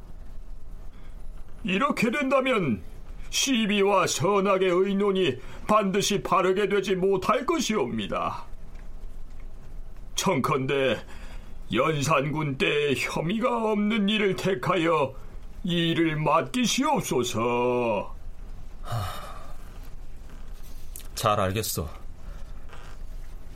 [1.63, 2.81] 이렇게 된다면
[3.29, 5.37] 시비와 선악의 의논이
[5.67, 8.45] 반드시 바르게 되지 못할 것이옵니다.
[10.15, 10.97] 청컨대
[11.73, 15.13] 연산군 때 혐의가 없는 일을 택하여
[15.63, 18.14] 일을 맡기시옵소서.
[21.15, 21.89] 잘 알겠소.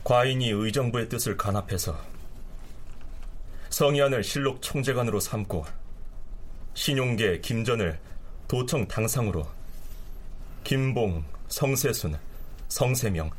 [0.02, 1.96] 과인이 의정부의 뜻을 간합해서
[3.68, 5.64] 성희안을 실록 총재관으로 삼고
[6.74, 8.00] 신용계 김전을
[8.48, 9.46] 도청 당상으로
[10.64, 12.18] 김봉, 성세순,
[12.68, 13.30] 성세명,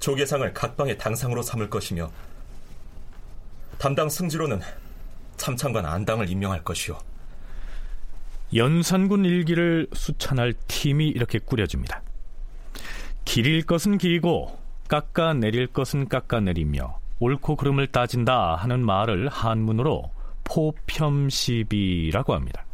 [0.00, 2.10] 조계상을 각방의 당상으로 삼을 것이며
[3.78, 4.60] 담당 승지로는
[5.36, 6.98] 참창관 안당을 임명할 것이오.
[8.54, 12.02] 연산군 일기를 수찬할 팀이 이렇게 꾸려집니다.
[13.24, 14.56] 길일 것은 길이고
[14.88, 20.10] 깎아내릴 것은 깎아내리며 옳고 그름을 따진다 하는 말을 한문으로
[20.44, 22.64] 포평시비라고 합니다.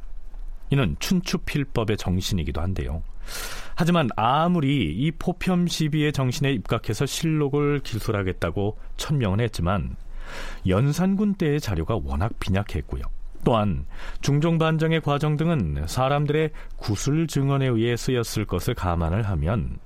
[0.70, 3.02] 이는 춘추필법의 정신이기도 한데요.
[3.74, 9.96] 하지만 아무리 이 포평시비의 정신에 입각해서 실록을 기술하겠다고 천명은 했지만
[10.66, 13.02] 연산군 때의 자료가 워낙 빈약했고요.
[13.44, 13.86] 또한
[14.20, 19.78] 중종 반정의 과정 등은 사람들의 구술 증언에 의해 쓰였을 것을 감안을 하면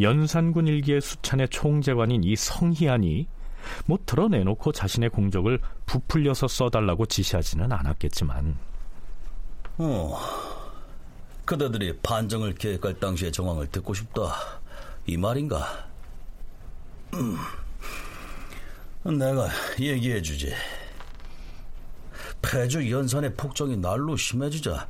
[0.00, 3.28] 연산군 일기의 수찬의 총재관인 이 성희안이
[3.86, 8.56] 뭐 드러내놓고 자신의 공적을 부풀려서 써달라고 지시하지는 않았겠지만.
[9.78, 10.18] 어,
[11.44, 14.32] 그대들이 반정을 계획할 당시의 정황을 듣고 싶다.
[15.06, 15.86] 이 말인가?
[17.14, 17.36] 음,
[19.04, 20.52] 내가 얘기해주지
[22.46, 24.86] 폐주 연산의 폭정이 날로 심해지자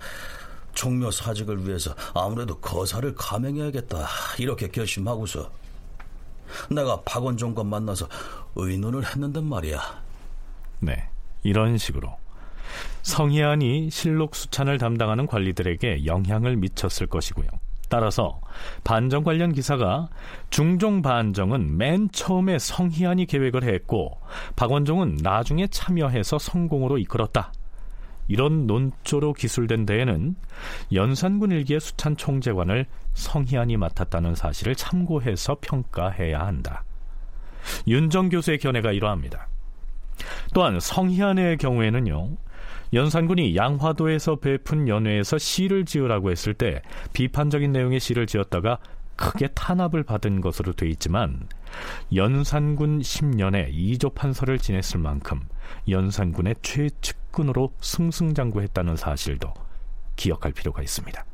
[0.74, 4.06] 종묘 사직을 위해서 아무래도 거사를 감행해야겠다
[4.38, 5.50] 이렇게 결심하고서
[6.70, 8.08] 내가 박원종과 만나서
[8.56, 9.80] 의논을 했는데 말이야.
[10.80, 11.08] 네,
[11.42, 12.16] 이런 식으로
[13.02, 17.48] 성희안이 실록 수찬을 담당하는 관리들에게 영향을 미쳤을 것이고요.
[17.88, 18.40] 따라서
[18.84, 20.08] 반정 관련 기사가
[20.50, 24.20] 중종 반정은 맨 처음에 성희안이 계획을 했고
[24.56, 27.52] 박원종은 나중에 참여해서 성공으로 이끌었다.
[28.28, 30.34] 이런 논조로 기술된 데에는
[30.92, 36.84] 연산군 일기의 수찬 총재관을 성희안이 맡았다는 사실을 참고해서 평가해야 한다.
[37.86, 39.48] 윤정 교수의 견해가 이러합니다.
[40.54, 42.36] 또한 성희안의 경우에는요.
[42.92, 48.78] 연산군이 양화도에서 베푼 연회에서 시를 지으라고 했을 때 비판적인 내용의 시를 지었다가
[49.16, 51.48] 크게 탄압을 받은 것으로 돼 있지만
[52.14, 55.40] 연산군 10년에 이조 판서를 지냈을 만큼
[55.88, 59.52] 연산군의 최측근으로 승승장구했다는 사실도
[60.16, 61.24] 기억할 필요가 있습니다.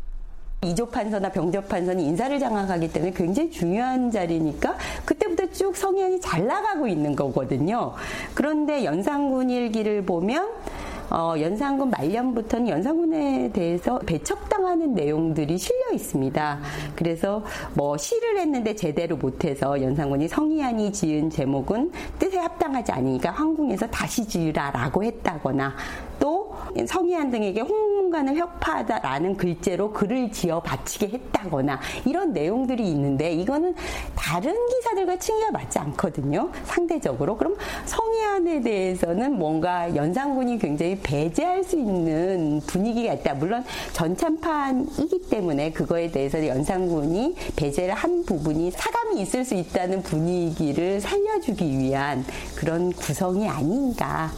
[0.64, 7.94] 이조판서나 병조판서는 인사를 장악하기 때문에 굉장히 중요한 자리니까 그때부터 쭉 성향이 잘 나가고 있는 거거든요.
[8.32, 10.50] 그런데 연산군 일기를 보면
[11.14, 16.60] 어, 연산군 말년부터는 연산군에 대해서 배척당하는 내용들이 실려 있습니다.
[16.96, 17.44] 그래서
[17.74, 25.04] 뭐 시를 했는데 제대로 못해서 연산군이 성희안이 지은 제목은 뜻에 합당하지 않으니까 황궁에서 다시 지으라라고
[25.04, 25.74] 했다거나
[26.18, 26.54] 또
[26.86, 33.74] 성희안 등에게 홍문관을 혁파하다라는 글재로 글을 지어 바치게 했다거나 이런 내용들이 있는데 이거는
[34.14, 36.50] 다른 기사들과 칭의가 맞지 않거든요.
[36.64, 37.36] 상대적으로.
[37.36, 43.34] 그럼 성 희안에 대해서는 뭔가 연산군이 굉장히 배제할 수 있는 분위기가 있다.
[43.34, 51.78] 물론 전참판이기 때문에 그거에 대해서 연산군이 배제를 한 부분이 사감이 있을 수 있다는 분위기를 살려주기
[51.78, 52.24] 위한
[52.56, 54.30] 그런 구성이 아닌가.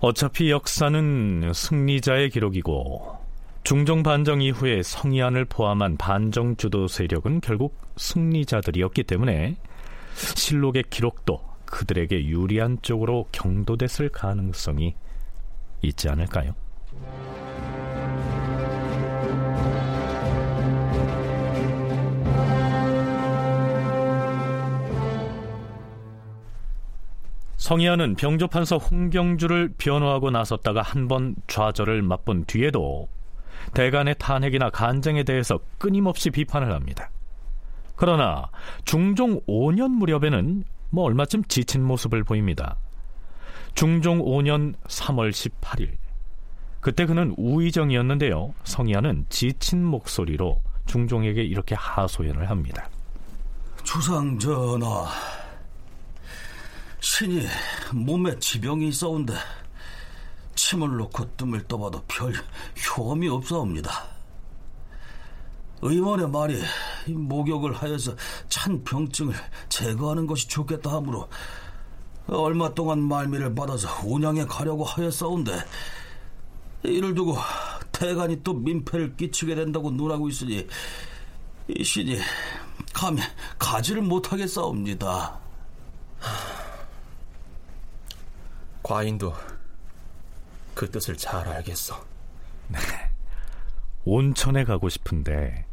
[0.00, 3.16] 어차피 역사는 승리자의 기록이고
[3.64, 9.56] 중종 반정 이후에 성의안을 포함한 반정 주도 세력은 결국 승리자들이었기 때문에
[10.14, 14.94] 실록의 기록도 그들에게 유리한 쪽으로 경도됐을 가능성이
[15.82, 16.54] 있지 않을까요?
[27.56, 33.08] 성희아는 병조판서 홍경주를 변호하고 나섰다가 한 번 좌절을 맛본 뒤에도
[33.74, 37.10] 대간의 탄핵이나 간쟁에 대해서 끊임없이 비판을 합니다.
[37.96, 38.48] 그러나
[38.84, 42.76] 중종 5년 무렵에는 뭐 얼마쯤 지친 모습을 보입니다.
[43.74, 45.96] 중종 5년 3월 18일
[46.80, 48.54] 그때 그는 우의정이었는데요.
[48.64, 52.88] 성희아는 지친 목소리로 중종에게 이렇게 하소연을 합니다.
[53.84, 55.08] 주상 전하,
[57.00, 57.46] 신이
[57.92, 59.34] 몸에 지병이 있어온데
[60.54, 62.32] 침을 놓고 뜸을 떠봐도 별
[62.76, 64.17] 효험이 없사옵니다.
[65.82, 66.60] 의원의 말이
[67.06, 68.14] 목욕을 하여서
[68.48, 69.34] 찬 병증을
[69.68, 71.28] 제거하는 것이 좋겠다 하므로
[72.26, 75.52] 얼마 동안 말미를 받아서 운양에 가려고 하였사온데
[76.82, 77.36] 이를 두고
[77.92, 80.66] 대간이 또 민폐를 끼치게 된다고 논하고 있으니
[81.68, 82.18] 이 신이
[82.92, 83.20] 감히
[83.58, 85.38] 가지를 못하겠사옵니다.
[88.82, 89.34] 과인도
[90.74, 92.02] 그 뜻을 잘 알겠어.
[92.68, 92.78] 네.
[94.04, 95.66] 온천에 가고 싶은데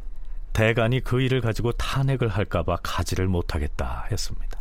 [0.56, 4.58] 대간이 그 일을 가지고 탄핵을 할까봐 가지를 못하겠다 했습니다.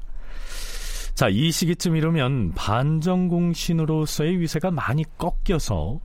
[1.13, 6.01] 자, 이 시기쯤 이르면 반정공신으로서의 위세가 많이 꺾여서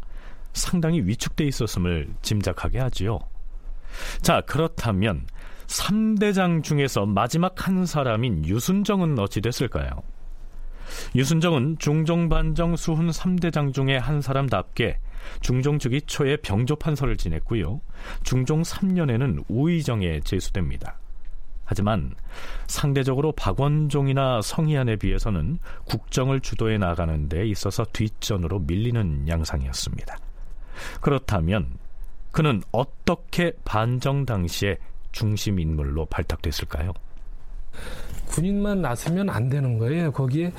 [0.53, 3.18] 상당히 위축돼 있었음을 짐작하게 하지요.
[4.22, 5.26] 자, 그렇다면
[5.66, 9.90] 3대장 중에서 마지막 한 사람인 유순정은 어찌 됐을까요?
[11.16, 15.00] 유순정은 중종반정 수훈 3대장 중에 한 사람답게
[15.41, 17.81] 중종 즉위 초에 병조 판서를 지냈고요.
[18.23, 20.99] 중종 3년에는 우의정에 제수됩니다.
[21.65, 22.13] 하지만
[22.67, 30.19] 상대적으로 박원종이나 성희안에 비해서는 국정을 주도해 나가는 데 있어서 뒷전으로 밀리는 양상이었습니다.
[31.01, 31.79] 그렇다면
[32.33, 34.79] 그는 어떻게 반정 당시에
[35.13, 36.93] 중심 인물로 발탁됐을까요?
[38.31, 40.12] 군인만 나서면 안 되는 거예요.
[40.12, 40.53] 거기에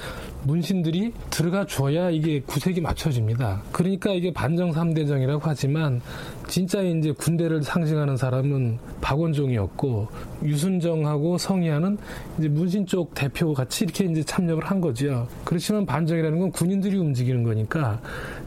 [0.44, 3.62] 문신들이 들어가 줘야 이게 구색이 맞춰집니다.
[3.72, 6.02] 그러니까 이게 반정 3대정이라고 하지만
[6.48, 10.10] 진짜 이제 군대를 상징하는 사람은 박원종이었고
[10.44, 11.98] 유순정하고 성희아는
[12.40, 15.28] 이제 문신 쪽 대표 같이 이렇게 이제 참여를 한 거죠.
[15.46, 18.02] 그렇지만 반정이라는 건 군인들이 움직이는 거니까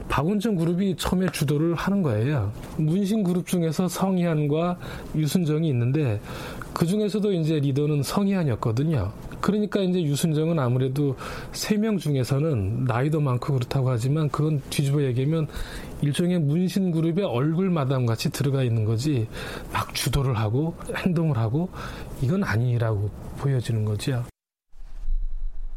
[0.08, 2.52] 박원종 그룹이 처음에 주도를 하는 거예요.
[2.76, 4.78] 문신 그룹 중에서 성희안과
[5.14, 6.20] 유순정이 있는데
[6.74, 9.12] 그 중에서도 이제 리더는 성희안이었거든요.
[9.40, 11.16] 그러니까 이제 유순정은 아무래도
[11.52, 15.46] 세 명 중에서는 나이도 많고 그렇다고 하지만 그건 뒤집어 얘기하면
[16.02, 19.28] 일종의 문신 그룹의 얼굴 마담 같이 들어가 있는 거지
[19.72, 21.68] 막 주도를 하고 행동을 하고
[22.22, 23.08] 이건 아니라고
[23.38, 24.24] 보여지는 거죠.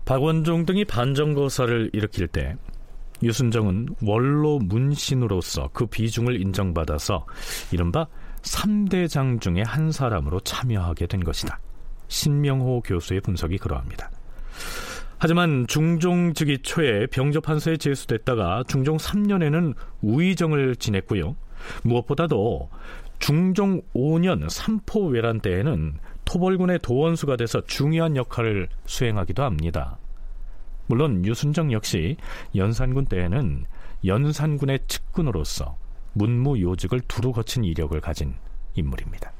[0.05, 2.55] 박원종 등이 반정거사를 일으킬 때
[3.21, 7.25] 유순정은 원로 문신으로서 그 비중을 인정받아서
[7.71, 8.07] 이른바
[8.47, 11.59] 3대장 중의 한 사람으로 참여하게 된 것이다.
[12.07, 14.09] 신명호 교수의 분석이 그러합니다.
[15.19, 21.35] 하지만 중종 즉위 초에 병조판서에 제수됐다가 중종 3년에는 우의정을 지냈고요.
[21.83, 22.69] 무엇보다도
[23.19, 29.97] 중종 5년 삼포 외란 때에는 토벌군의 도원수가 돼서 중요한 역할을 수행하기도 합니다.
[30.85, 32.17] 물론 유순정 역시
[32.55, 33.65] 연산군 때에는
[34.05, 35.77] 연산군의 측근으로서
[36.17, 38.33] 문무요직을 두루 거친 이력을 가진
[38.75, 39.31] 인물입니다.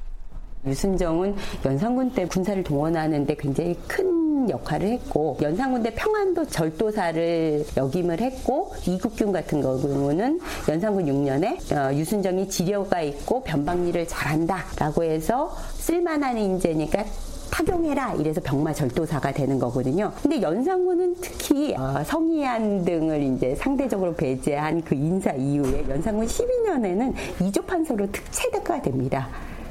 [0.66, 8.72] 유순정은 연산군 때 군사를 동원하는데 굉장히 큰 역할을 했고 연산군 때 평안도 절도사를 역임을 했고
[8.86, 17.04] 이국균 같은 경우는 연산군 6년에 어, 유순정이 지려가 있고 변방일을 잘한다라고 해서 쓸만한 인재니까
[17.50, 20.12] 타경해라 이래서 병마 절도사가 되는 거거든요.
[20.22, 27.62] 근데 연산군은 특히 어, 성희안 등을 이제 상대적으로 배제한 그 인사 이후에 연산군 12년에는 이조
[27.62, 29.28] 판서로 특채가 됩니다.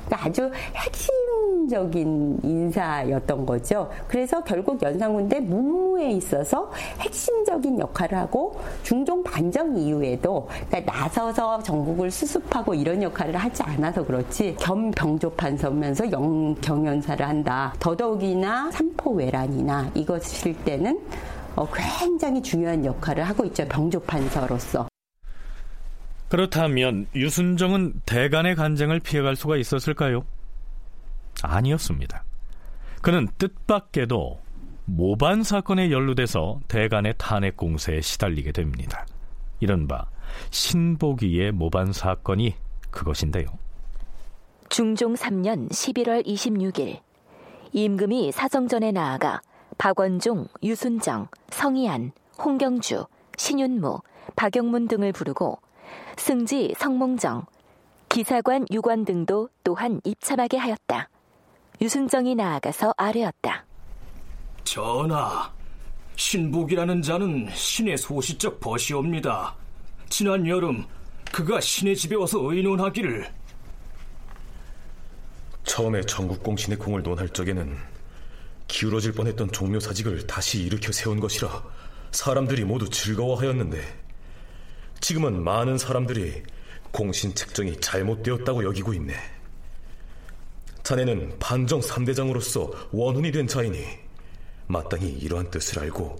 [0.07, 3.89] 그러니까 아주 핵심적인 인사였던 거죠.
[4.07, 12.73] 그래서 결국 연산군대 문무에 있어서 핵심적인 역할을 하고 중종 반정 이후에도 그러니까 나서서 전국을 수습하고
[12.73, 17.73] 이런 역할을 하지 않아서 그렇지 겸 병조판서면서 영 경연사를 한다.
[17.79, 20.99] 더더욱이나 삼포 외란이나 이것일 때는
[21.55, 21.67] 어,
[21.99, 23.65] 굉장히 중요한 역할을 하고 있죠.
[23.67, 24.87] 병조판서로서.
[26.29, 30.25] 그렇다면 유순정은 대간의 간쟁을 피해갈 수가 있었을까요?
[31.43, 32.23] 아니었습니다.
[33.01, 34.39] 그는 뜻밖에도
[34.85, 39.05] 모반 사건에 연루돼서 대간의 탄핵 공세에 시달리게 됩니다.
[39.59, 40.05] 이른바
[40.49, 42.55] 신보기의 모반 사건이
[42.91, 43.45] 그것인데요.
[44.69, 46.99] 중종 3년 11월 26일
[47.71, 49.41] 임금이 사정전에 나아가
[49.77, 53.05] 박원종, 유순정, 성희안, 홍경주,
[53.37, 53.99] 신윤무,
[54.35, 55.59] 박영문 등을 부르고
[56.17, 57.45] 승지, 성몽정,
[58.09, 61.09] 기사관, 유관 등도 또한 입참하게 하였다.
[61.81, 63.65] 유순정이 나아가서 아뢰었다.
[64.63, 65.51] 전하,
[66.15, 69.55] 신복이라는 자는 신의 소시적 벗이옵니다.
[70.09, 70.85] 지난 여름
[71.31, 73.31] 그가 신의 집에 와서 의논하기를
[75.63, 77.77] 처음에 전국공신의 공을 논할 적에는
[78.67, 81.63] 기울어질 뻔했던 종묘사직을 다시 일으켜 세운 것이라
[82.11, 84.06] 사람들이 모두 즐거워하였는데
[84.99, 86.43] 지금은 많은 사람들이
[86.91, 89.13] 공신 책정이 잘못되었다고 여기고 있네.
[90.83, 93.85] 자네는 반정 3대장으로서 원혼이 된 자이니
[94.67, 96.15] 마땅히 이러한 뜻을 알고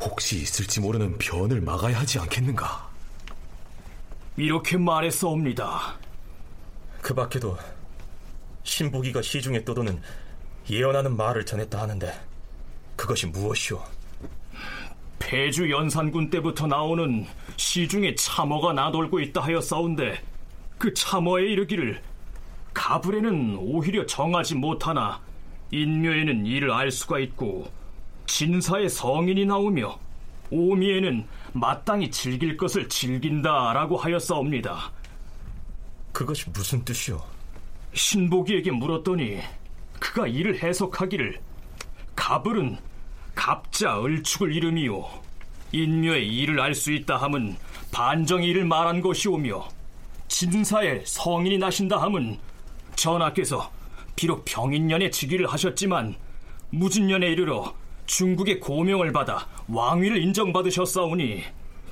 [0.00, 2.88] 혹시 있을지 모르는 변을 막아야 하지 않겠는가?
[4.36, 5.98] 이렇게 말했사옵니다.
[7.00, 7.56] 그 밖에도
[8.62, 10.00] 신보기가 시중에 떠도는
[10.68, 12.12] 예언하는 말을 전했다 하는데
[12.96, 13.82] 그것이 무엇이오?
[15.18, 20.20] 폐주 연산군 때부터 나오는 시중에 참어가 나돌고 있다 하였사온데
[20.78, 22.00] 그 참어에 이르기를
[22.74, 25.20] 가불에는 오히려 정하지 못하나
[25.70, 27.70] 인묘에는 이를 알 수가 있고
[28.26, 29.98] 진사의 성인이 나오며
[30.50, 34.92] 오미에는 마땅히 즐길 것을 즐긴다라고 하였사옵니다.
[36.12, 37.20] 그것이 무슨 뜻이오?
[37.94, 39.40] 신복이에게 물었더니
[39.98, 41.40] 그가 이를 해석하기를
[42.14, 42.78] 가불은
[43.36, 45.06] 갑자 을축을 이름이요
[45.70, 47.56] 인묘의 이를 알수 있다 함은
[47.92, 49.68] 반정의 이를 말한 것이오며
[50.26, 52.38] 진사에 성인이 나신다 함은
[52.96, 53.70] 전하께서
[54.16, 56.16] 비록 병인년에 즉위를 하셨지만
[56.70, 57.72] 무진년에 이르러
[58.06, 61.44] 중국의 고명을 받아 왕위를 인정받으셨사오니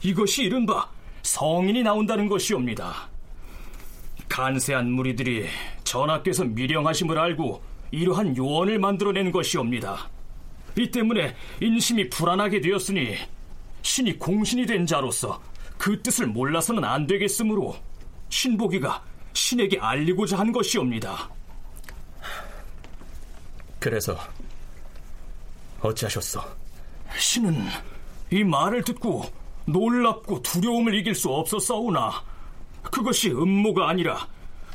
[0.03, 0.89] 이것이 이른바
[1.23, 3.09] 성인이 나온다는 것이옵니다.
[4.29, 5.47] 간세한 무리들이
[5.85, 10.14] 전하께서 미령하심을 알고 이러한 요원을 만들어낸 것이옵니다.
[10.77, 13.17] 이 때문에 인심이 불안하게 되었으니
[13.83, 15.41] 신이 공신이 된 자로서
[15.77, 17.77] 그 뜻을 몰라서는 안 되겠으므로
[18.29, 19.03] 신보기가
[19.33, 21.31] 신에게 알리고자 한 것이옵니다.
[23.79, 24.19] 그래서
[25.81, 26.43] 어찌하셨어?
[27.19, 27.67] 신은
[28.31, 29.25] 이 말을 듣고
[29.67, 32.25] 놀랍고 두려움을 이길 수 없었사오나
[32.83, 34.27] 그것이 음모가 아니라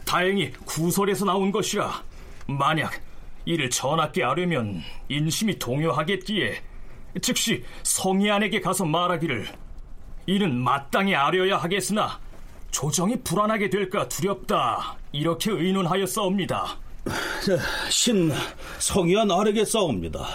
[0.06, 2.04] 다행히 구설에서 나온 것이라
[2.48, 2.94] 만약
[3.46, 6.62] 이를 전하께 아뢰면 인심이 동요하겠기에
[7.22, 9.48] 즉시 성희안에게 가서 말하기를
[10.28, 12.20] 이는 마땅히 아뢰어야 하겠으나
[12.72, 16.78] 조정이 불안하게 될까 두렵다 이렇게 의논하였사옵니다.
[17.90, 18.32] 신
[18.78, 20.28] 성희안 아래게 싸웁니다.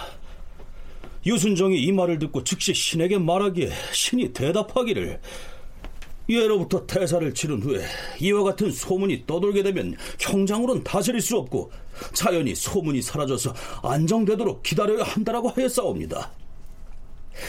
[1.25, 5.19] 유순정이 이 말을 듣고 즉시 신에게 말하기에 신이 대답하기를
[6.27, 7.85] 예로부터 태사를 치른 후에
[8.19, 11.71] 이와 같은 소문이 떠돌게 되면 형장으론 다스릴 수 없고
[12.13, 13.53] 자연히 소문이 사라져서
[13.83, 16.31] 안정되도록 기다려야 한다라고 하였사옵니다.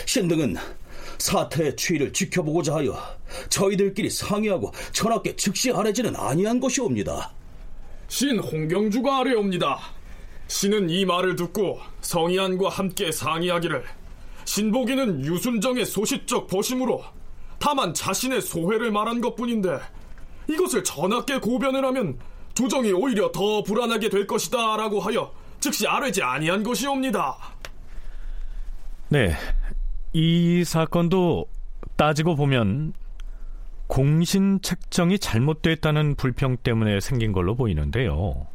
[0.04, 0.56] 신등은
[1.18, 2.96] 사태의 추이를 지켜보고자 하여
[3.48, 7.32] 저희들끼리 상의하고 전하께 즉시 아뢰지는 아니한 것이옵니다.
[8.08, 9.78] 신 홍경주가 아뢰옵니다.
[10.48, 13.84] 신은 이 말을 듣고 성희안과 함께 상의하기를
[14.44, 17.02] 신복이는 유순정의 소시적 보심으로
[17.58, 19.78] 다만 자신의 소회를 말한 것뿐인데
[20.48, 22.18] 이것을 전하께 고변을 하면
[22.54, 27.36] 조정이 오히려 더 불안하게 될 것이다 라고 하여 즉시 아뢰지 아니한 것이옵니다.
[29.08, 29.34] 네.
[30.12, 31.46] 이 사건도
[31.96, 32.92] 따지고 보면
[33.86, 38.46] 공신 책정이 잘못됐다는 불평 때문에 생긴 걸로 보이는데요.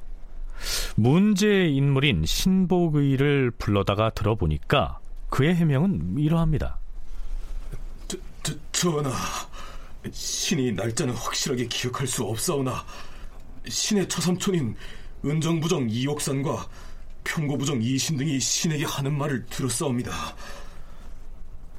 [0.95, 4.99] 문제의 인물인 신복의를 불러다가 들어보니까
[5.29, 6.80] 그의 해명은 이러합니다.
[8.43, 9.11] 저, 저, 전하,
[10.11, 12.83] 신이 날짜는 확실하게 기억할 수 없사오나
[13.67, 14.75] 신의 처삼촌인
[15.23, 16.67] 은정부정 이옥산과
[17.23, 20.35] 평고부정 이신 등이 신에게 하는 말을 들었사옵니다.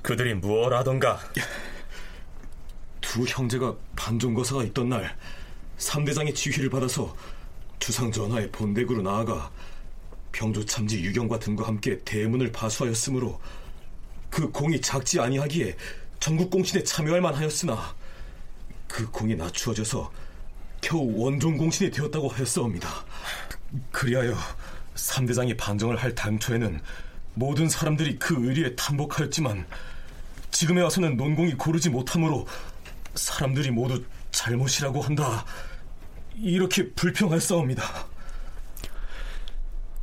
[0.03, 1.19] 그들이 무엇 하던가?
[3.01, 5.17] 두 형제가 반종거사가 있던 날
[5.79, 7.15] 삼대장의 지휘를 받아서
[7.81, 9.51] 주상 전하의 본댁으로 나아가
[10.31, 13.41] 병조 참지 유경과 등과 함께 대문을 파수하였으므로
[14.31, 15.77] 그 공이 작지 아니하기에
[16.23, 17.97] 전국 공신에 참여할 만하였으나
[18.87, 20.09] 그 공이 낮추어져서
[20.81, 22.89] 겨우 원종 공신이 되었다고 하였사옵니다.
[23.91, 24.33] 그리하여
[24.95, 26.81] 삼대장이 반정을 할 당초에는
[27.35, 29.67] 모든 사람들이 그 의리에 탐복하였지만
[30.53, 32.47] 지금에 와서는 논공이 고르지 못하므로
[33.17, 34.01] 사람들이 모두
[34.31, 35.45] 잘못이라고 한다.
[36.37, 37.83] 이렇게 불평할 싸웁니다.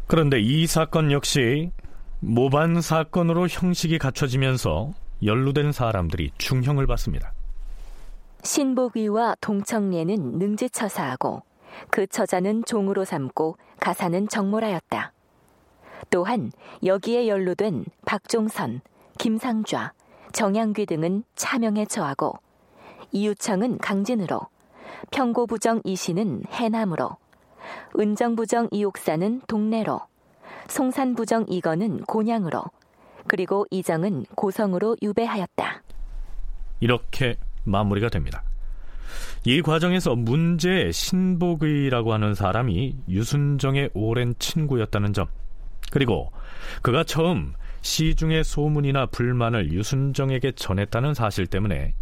[0.05, 1.71] 그런데 이 사건 역시
[2.19, 4.93] 모반 사건으로 형식이 갖춰지면서
[5.23, 7.33] 연루된 사람들이 중형을 받습니다.
[8.43, 11.43] 신복위와 동청례는 능지처사하고
[11.89, 15.11] 그 처자는 종으로 삼고 가사는 정몰하였다.
[16.09, 16.51] 또한
[16.83, 18.81] 여기에 연루된 박종선,
[19.17, 19.93] 김상좌,
[20.31, 22.33] 정양귀 등은 차명에 처하고
[23.11, 24.41] 이유청은 강진으로
[25.11, 27.17] 평고부정 이신은 해남으로
[27.99, 29.99] 은정부정 이옥사는 동래로
[30.67, 32.63] 송산부정 이건은 곤양으로
[33.27, 35.83] 그리고 이정은 고성으로 유배하였다.
[36.79, 38.43] 이렇게 마무리가 됩니다.
[39.45, 45.27] 이 과정에서 문제의 신복의라고 하는 사람이 유순정의 오랜 친구였다는 점,
[45.91, 46.31] 그리고
[46.81, 51.93] 그가 처음 시중의 소문이나 불만을 유순정에게 전했다는 사실 때문에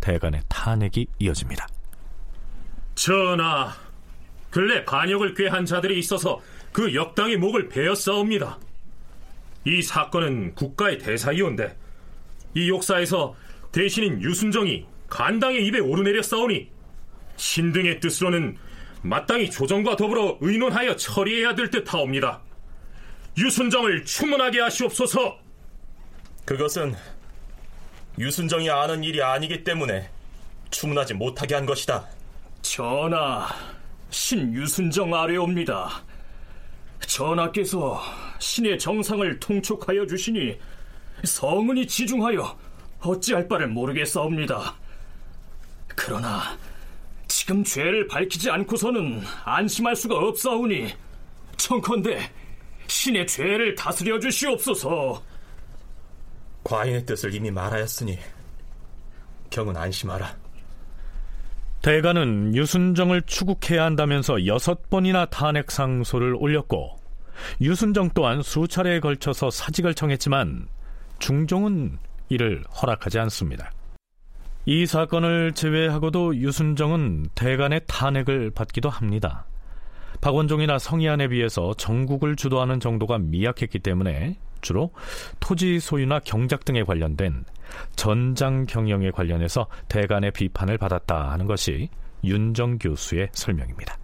[0.00, 1.66] 대간의 탄핵이 이어집니다.
[2.94, 3.72] 전하,
[4.50, 6.40] 근래 반역을 꾀한 자들이 있어서
[6.72, 8.58] 그 역당의 목을 베었사옵니다.
[9.66, 11.76] 이 사건은 국가의 대사이온데
[12.54, 13.34] 이 역사에서
[13.72, 16.70] 대신인 유순정이 간당의 입에 오르내려 싸우니
[17.36, 18.56] 신등의 뜻으로는
[19.02, 22.40] 마땅히 조정과 더불어 의논하여 처리해야 될 듯하옵니다.
[23.36, 25.38] 유순정을 추문하게 하시옵소서.
[26.44, 26.94] 그것은
[28.18, 30.08] 유순정이 아는 일이 아니기 때문에
[30.70, 32.06] 추문하지 못하게 한 것이다.
[32.62, 33.48] 전하,
[34.10, 36.05] 신 유순정 아래옵니다.
[37.06, 38.00] 전하께서
[38.38, 40.58] 신의 정상을 통촉하여 주시니
[41.24, 42.58] 성은이 지중하여
[43.00, 44.74] 어찌할 바를 모르겠사옵니다.
[45.88, 46.56] 그러나
[47.28, 50.92] 지금 죄를 밝히지 않고서는 안심할 수가 없사오니
[51.56, 52.30] 청컨대
[52.86, 55.22] 신의 죄를 다스려 주시옵소서.
[56.64, 58.18] 과인의 뜻을 이미 말하였으니
[59.50, 60.36] 경은 안심하라.
[61.82, 66.95] 대가는 유순정을 추국해야 한다면서 여섯 번이나 탄핵 상소를 올렸고
[67.60, 70.68] 유순정 또한 수차례에 걸쳐서 사직을 청했지만
[71.18, 73.70] 중종은 이를 허락하지 않습니다.
[74.64, 79.46] 이 사건을 제외하고도 유순정은 대간의 탄핵을 받기도 합니다.
[80.20, 84.90] 박원종이나 성희안에 비해서 전국을 주도하는 정도가 미약했기 때문에 주로
[85.38, 87.44] 토지 소유나 경작 등에 관련된
[87.94, 91.88] 전장 경영에 관련해서 대간의 비판을 받았다 하는 것이
[92.24, 93.96] 윤정 교수의 설명입니다.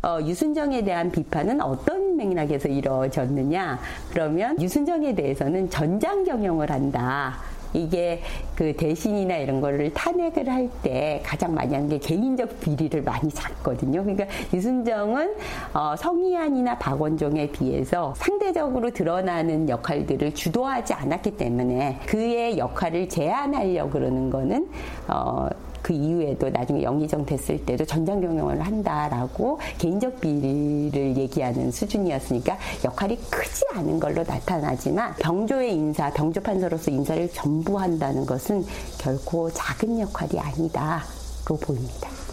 [0.00, 3.80] 어, 유순정에 대한 비판은 어떤 맥락에서 이루어졌느냐?
[4.10, 7.38] 그러면 유순정에 대해서는 전장 경영을 한다.
[7.74, 8.22] 이게
[8.54, 14.02] 그 대신이나 이런 거를 탄핵을 할 때 가장 많이 하는 게 개인적 비리를 많이 잡거든요.
[14.02, 15.34] 그러니까 유순정은
[15.74, 24.68] 어, 성희안이나 박원종에 비해서 상대적으로 드러나는 역할들을 주도하지 않았기 때문에 그의 역할을 제한하려고 그러는 거는
[25.08, 25.48] 어,
[25.82, 33.64] 그 이후에도 나중에 영의정 됐을 때도 전장 경영을 한다라고 개인적 비리를 얘기하는 수준이었으니까 역할이 크지
[33.74, 38.64] 않은 걸로 나타나지만 병조의 인사, 병조 판사로서 인사를 전부 한다는 것은
[38.98, 42.27] 결코 작은 역할이 아니다로 보입니다.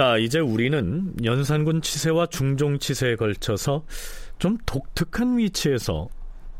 [0.00, 3.84] 자, 이제 우리는 연산군 치세와 중종 치세에 걸쳐서
[4.38, 6.08] 좀 독특한 위치에서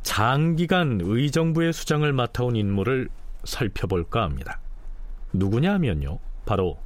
[0.03, 3.09] 장기간 의정부의 수장을 맡아온 인물을
[3.45, 4.61] 살펴볼까 합니다.
[5.33, 6.19] 누구냐 하면요.
[6.45, 6.79] 바로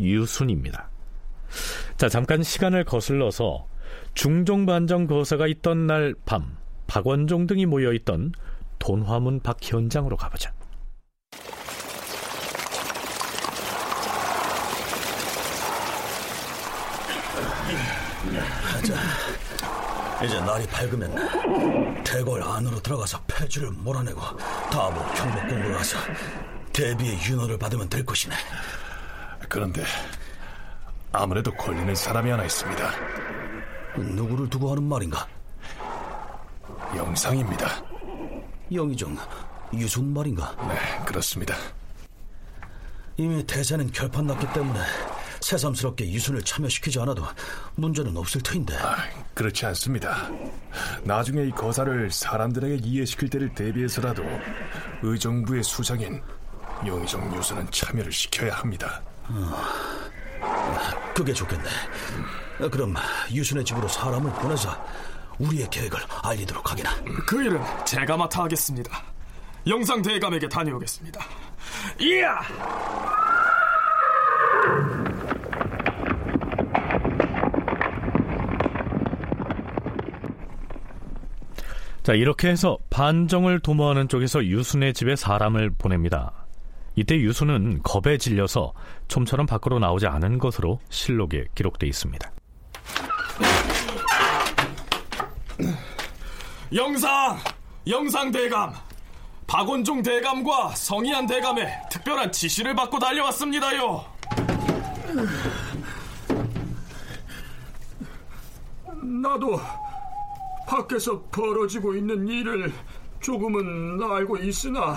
[0.00, 0.90] 유순입니다.
[1.98, 3.68] 자, 잠깐 시간을 거슬러서
[4.14, 6.56] 중종 반정 거사가 있던 날 밤
[6.88, 8.32] 박원종 등이 모여있던
[8.80, 10.52] 돈화문 박 현장으로 가보자.
[18.84, 24.20] 자, 이제 날이 밝으면 대궐 안으로 들어가서 폐주를 몰아내고
[24.70, 25.98] 다음으로 경복궁으로 가서
[26.72, 28.34] 대비의 윤호를 받으면 될 것이네.
[29.48, 29.84] 그런데
[31.12, 32.90] 아무래도 걸리는 사람이 하나 있습니다.
[33.96, 35.26] 누구를 두고 하는 말인가?
[36.96, 37.82] 영상입니다.
[38.72, 39.16] 영의정
[39.74, 40.54] 유순 말인가?
[40.68, 41.54] 네, 그렇습니다.
[43.16, 44.80] 이미 대세는 결판 났기 때문에
[45.42, 47.24] 새삼스럽게 유순을 참여시키지 않아도
[47.74, 48.76] 문제는 없을 터인데.
[48.76, 48.96] 아,
[49.34, 50.28] 그렇지 않습니다.
[51.02, 54.24] 나중에 이 거사를 사람들에게 이해시킬 때를 대비해서라도
[55.02, 56.22] 의정부의 수장인
[56.86, 59.02] 영의정 유순은 참여를 시켜야 합니다.
[59.28, 59.52] 어,
[61.14, 61.68] 그게 좋겠네.
[62.60, 62.70] 음.
[62.70, 62.94] 그럼
[63.30, 64.74] 유순의 집으로 사람을 보내서
[65.38, 66.94] 우리의 계획을 알리도록 하기나.
[67.26, 69.02] 그 일은 제가 맡아 하겠습니다.
[69.66, 71.20] 영상 대감에게 다녀오겠습니다.
[72.00, 72.40] 이야!
[82.02, 86.32] 자, 이렇게 해서 반정을 도모하는 쪽에서 유순의 집에 사람을 보냅니다.
[86.96, 88.72] 이때 유수는 겁에 질려서
[89.06, 92.30] 좀처럼 밖으로 나오지 않은 것으로 실록에 기록돼 있습니다.
[96.74, 97.38] 영상!
[97.86, 98.72] 영상 대감!
[99.46, 104.04] 박원종 대감과 성희안 대감의 특별한 지시를 받고 달려왔습니다요.
[109.02, 109.60] 나도
[110.72, 112.72] 밖에서 벌어지고 있는 일을
[113.20, 114.96] 조금은 알고 있으나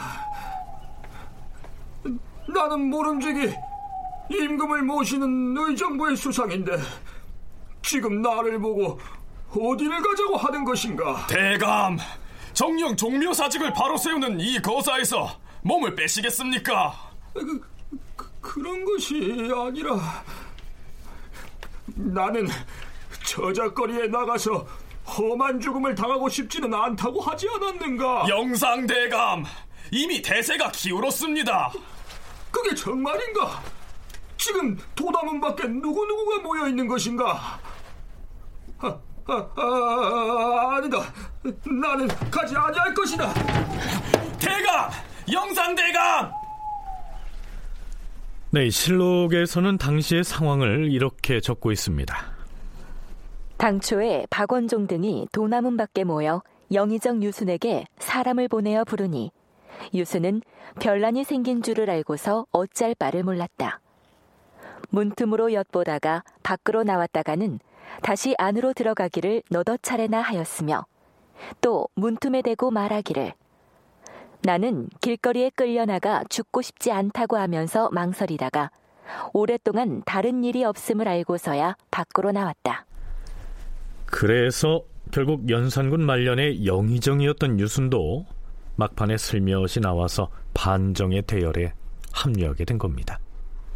[2.47, 3.53] 나는 모름지기
[4.29, 6.77] 임금을 모시는 의정부의 수상인데
[7.81, 8.99] 지금 나를 보고
[9.51, 11.27] 어디를 가자고 하는 것인가?
[11.27, 11.97] 대감,
[12.53, 15.29] 정령 종묘사직을 바로 세우는 이 거사에서
[15.61, 16.93] 몸을 빼시겠습니까?
[17.33, 17.61] 그,
[18.41, 20.23] 그, 런 것이 아니라
[21.87, 22.47] 나는
[23.25, 24.65] 저작거리에 나가서
[25.07, 28.25] 험한 죽음을 당하고 싶지는 않다고 하지 않았는가?
[28.27, 29.45] 영상대감,
[29.91, 31.71] 이미 대세가 기울었습니다.
[32.51, 33.61] 그게 정말인가?
[34.37, 37.59] 지금 도담은 밖에 누구누구가 모여 있는 것인가?
[38.79, 40.97] 아, 아, 아, 아니다.
[41.65, 43.33] 나는 가지 아니할 것이다.
[44.39, 44.91] 대감!
[45.31, 46.31] 영상대감!
[48.51, 52.34] 네, 실록에서는 당시의 상황을 이렇게 적고 있습니다.
[53.57, 56.41] 당초에 박원종 등이 도남문 밖에 모여
[56.71, 59.31] 영의정 유순에게 사람을 보내어 부르니
[59.93, 60.41] 유순은
[60.81, 63.79] 별난이 생긴 줄을 알고서 어찌할 바를 몰랐다.
[64.89, 67.59] 문틈으로 엿보다가 밖으로 나왔다가는
[68.01, 70.85] 다시 안으로 들어가기를 너덧 차례나 하였으며
[71.61, 73.33] 또 문틈에 대고 말하기를
[74.41, 78.69] 나는 길거리에 끌려나가 죽고 싶지 않다고 하면서 망설이다가
[79.33, 82.85] 오랫동안 다른 일이 없음을 알고서야 밖으로 나왔다.
[84.05, 88.25] 그래서 결국 연산군 말년의 영의정이었던 유순도
[88.75, 91.73] 막판에 슬며시 나와서 반정의 대열에
[92.11, 93.19] 합류하게 된 겁니다.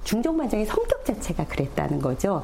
[0.03, 2.43] 중종반정의 성격 자체가 그랬다는 거죠.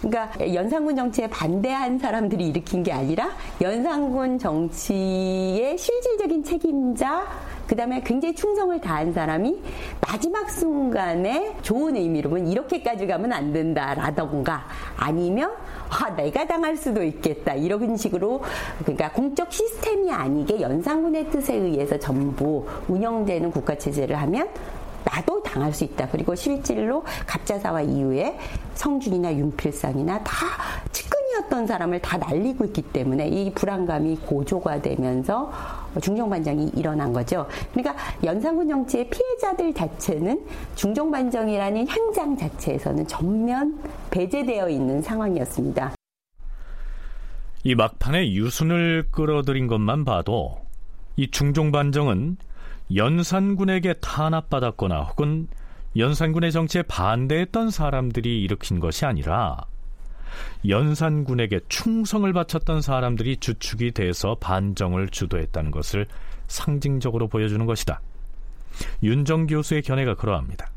[0.00, 3.30] 그러니까 연산군 정치에 반대한 사람들이 일으킨 게 아니라
[3.60, 7.26] 연산군 정치의 실질적인 책임자
[7.66, 9.60] 그다음에 굉장히 충성을 다한 사람이
[10.00, 15.50] 마지막 순간에 좋은 의미로는 이렇게까지 가면 안 된다라던가 아니면
[15.88, 18.42] 아 내가 당할 수도 있겠다 이런 식으로
[18.80, 24.48] 그러니까 공적 시스템이 아니게 연산군의 뜻에 의해서 전부 운영되는 국가 체제를 하면
[25.06, 26.08] 나도 당할 수 있다.
[26.08, 28.38] 그리고 실질로 갑자사와 이후에
[28.74, 30.46] 성준이나 윤필상이나 다
[30.92, 35.52] 측근이었던 사람을 다 날리고 있기 때문에 이 불안감이 고조가 되면서
[36.02, 37.46] 중종반정이 일어난 거죠.
[37.72, 40.44] 그러니까 연산군 정치의 피해자들 자체는
[40.74, 43.78] 중종반정이라는 현장 자체에서는 전면
[44.10, 45.94] 배제되어 있는 상황이었습니다.
[47.64, 50.58] 이 막판에 유순을 끌어들인 것만 봐도
[51.16, 52.36] 이 중종반정은
[52.94, 55.48] 연산군에게 탄압받았거나 혹은
[55.96, 59.56] 연산군의 정치에 반대했던 사람들이 일으킨 것이 아니라
[60.68, 66.06] 연산군에게 충성을 바쳤던 사람들이 주축이 돼서 반정을 주도했다는 것을
[66.48, 68.00] 상징적으로 보여주는 것이다.
[69.02, 70.70] 윤정 교수의 견해가 그러합니다.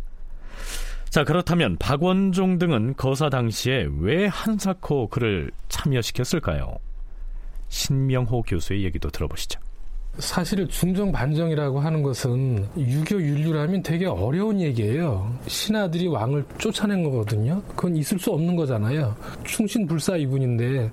[1.09, 6.77] 자, 그렇다면 박원종 등은 거사 당시에 왜 한사코 그를 참여시켰을까요?
[7.67, 9.59] 신명호 교수의 얘기도 들어보시죠.
[10.17, 15.33] 사실 중정 반정이라고 하는 것은 유교 윤류라면 되게 어려운 얘기예요.
[15.47, 17.61] 신하들이 왕을 쫓아낸 거거든요.
[17.69, 19.15] 그건 있을 수 없는 거잖아요.
[19.45, 20.91] 충신 불사 이분인데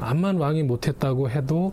[0.00, 1.72] 암만 왕이 못했다고 해도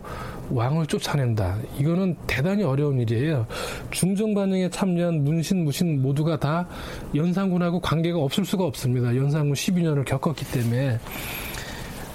[0.50, 1.58] 왕을 쫓아낸다.
[1.78, 3.46] 이거는 대단히 어려운 일이에요.
[3.90, 6.66] 중정 반정에 참여한 문신, 무신 모두가 다
[7.14, 9.14] 연산군하고 관계가 없을 수가 없습니다.
[9.14, 10.98] 연산군 12년을 겪었기 때문에.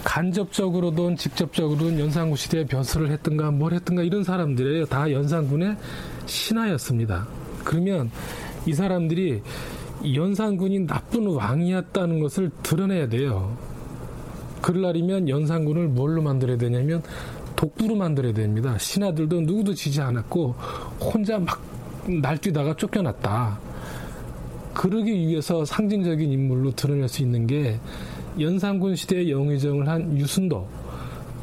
[0.04, 4.86] 간접적으로든 직접적으로든 연산군 시대에 벼슬을 했든가 뭘 했든가 이런 사람들이에요.
[4.86, 5.78] 다 연산군의
[6.26, 7.28] 신하였습니다.
[7.64, 8.10] 그러면
[8.66, 9.42] 이 사람들이
[10.16, 13.56] 연산군이 나쁜 왕이었다는 것을 드러내야 돼요.
[14.62, 17.02] 그럴날이면 연산군을 뭘로 만들어야 되냐면
[17.56, 18.78] 독부로 만들어야 됩니다.
[18.78, 20.56] 신하들도 누구도 지지 않았고
[21.00, 21.62] 혼자 막
[22.08, 23.60] 날뛰다가 쫓겨났다.
[24.74, 27.80] 그러기 위해서 상징적인 인물로 드러낼 수 있는 게
[28.40, 30.68] 연산군 시대의 영의정을 한 유순도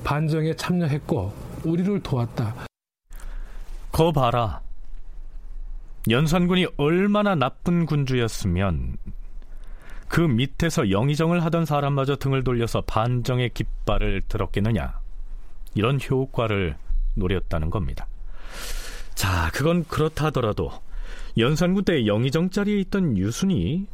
[0.04, 1.32] 반정에 참여했고
[1.64, 2.54] 우리를 도왔다.
[3.92, 4.60] 거 봐라.
[6.08, 8.96] 연산군이 얼마나 나쁜 군주였으면
[10.08, 15.00] 그 밑에서 영의정을 하던 사람마저 등을 돌려서 반정의 깃발을 들었겠느냐.
[15.74, 16.76] 이런 효과를
[17.14, 18.06] 노렸다는 겁니다.
[19.14, 20.70] 자, 그건 그렇다 하더라도
[21.36, 23.86] 연산군 때 영의정 자리에 있던 유순이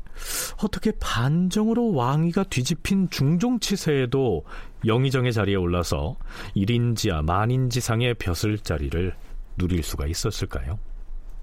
[0.63, 4.45] 어떻게 반정으로 왕위가 뒤집힌 중종치세에도
[4.87, 6.17] 영의정의 자리에 올라서
[6.57, 9.15] 1인지야 만인지상의 벼슬 자리를
[9.57, 10.79] 누릴 수가 있었을까요?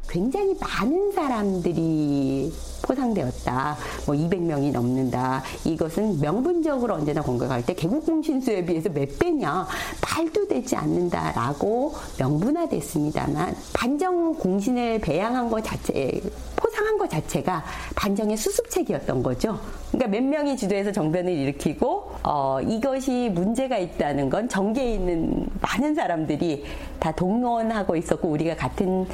[0.09, 2.51] 굉장히 많은 사람들이
[2.81, 3.77] 포상되었다.
[4.05, 5.43] 뭐 200명이 넘는다.
[5.63, 9.65] 이것은 명분적으로 언제나 공격할 때 개국 공신수에 비해서 몇 배냐
[10.01, 16.21] 말도 되지 않는다라고 명분화됐습니다만 반정 공신을 배양한 것 자체
[16.57, 17.63] 포상한 것 자체가
[17.95, 19.59] 반정의 수습책이었던 거죠.
[19.91, 26.63] 그러니까 몇 명이 주도해서 정변을 일으키고 어, 이것이 문제가 있다는 건 정계에 있는 많은 사람들이
[26.99, 29.07] 다 동원하고 있었고 우리가 같은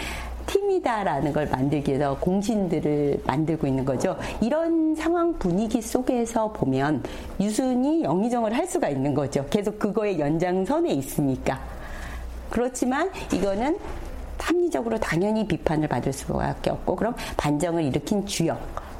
[0.48, 4.18] 팀이다라는 걸 만들기 위해서 공신들을 만들고 있는 거죠.
[4.42, 7.04] 이런 상황 분위기 속에서 보면
[7.40, 9.46] 유순이 영의정을 할 수가 있는 거죠.
[9.50, 11.60] 계속 그거의 연장선에 있으니까.
[12.50, 13.78] 그렇지만 이거는
[14.48, 18.60] 합리적으로 당연히 비판을 받을 수밖에 없고 그럼 반정을 일으킨 주역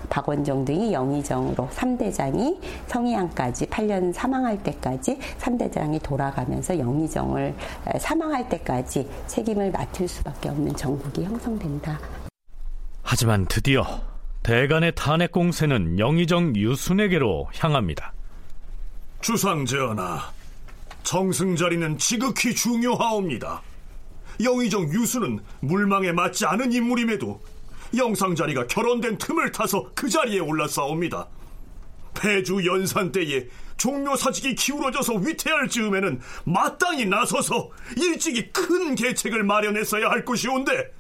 [0.10, 7.54] 박원종 등이 영의정으로 3대장이 성희양까지 8년 사망할 때까지 3대장이 돌아가면서 영의정을
[8.00, 12.00] 사망할 때까지 책임을 맡을 수밖에 없는 정국이 형성된다.
[13.04, 13.86] 하지만 드디어
[14.44, 18.14] 대간의 탄핵 공세는 영의정 유순에게로 향합니다.
[19.22, 20.20] 주상 전하,
[21.04, 23.62] 정승 자리는 지극히 중요하옵니다.
[24.42, 27.42] 영의정 유수는 물망에 맞지 않은 인물임에도
[27.96, 31.28] 영상 자리가 결혼된 틈을 타서 그 자리에 올라싸옵니다.
[32.14, 40.26] 폐주 연산 때에 종묘 사직이 기울어져서 위태할 즈음에는 마땅히 나서서 일찍이 큰 계책을 마련했어야 할
[40.26, 40.92] 것이온데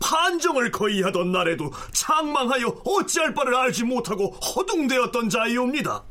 [0.00, 6.02] 판정을 거의 하던 날에도 창망하여 어찌할 바를 알지 못하고 허둥대었던 자이옵니다.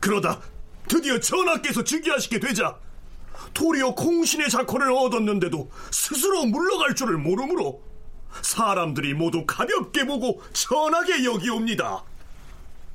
[0.00, 0.40] 그러다
[0.88, 2.76] 드디어 전하께서 즉위하시게 되자
[3.54, 7.82] 도리어 공신의 작호를 얻었는데도 스스로 물러갈 줄을 모르므로
[8.42, 12.02] 사람들이 모두 가볍게 보고 천하게 여기옵니다.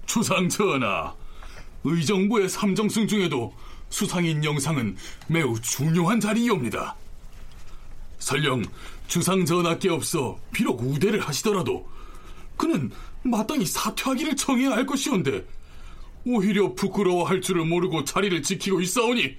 [0.06, 1.14] 주상 전하,
[1.84, 3.54] 의정부의 삼정승 중에도
[3.90, 4.98] 수상인 영상은
[5.28, 6.96] 매우 중요한 자리이옵니다.
[8.20, 8.64] 설령
[9.08, 11.88] 주상 전하께 없어 비록 우대를 하시더라도
[12.58, 12.92] 그는
[13.24, 15.46] 마땅히 사퇴하기를 청해야 할 것이온데
[16.26, 19.38] 오히려 부끄러워할 줄을 모르고 자리를 지키고 있사오니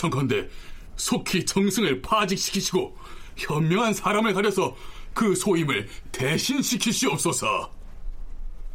[0.00, 0.48] 청컨대
[0.96, 2.96] 속히 정승을 파직시키시고
[3.36, 4.74] 현명한 사람을 가려서
[5.12, 7.70] 그 소임을 대신 시키시옵소서.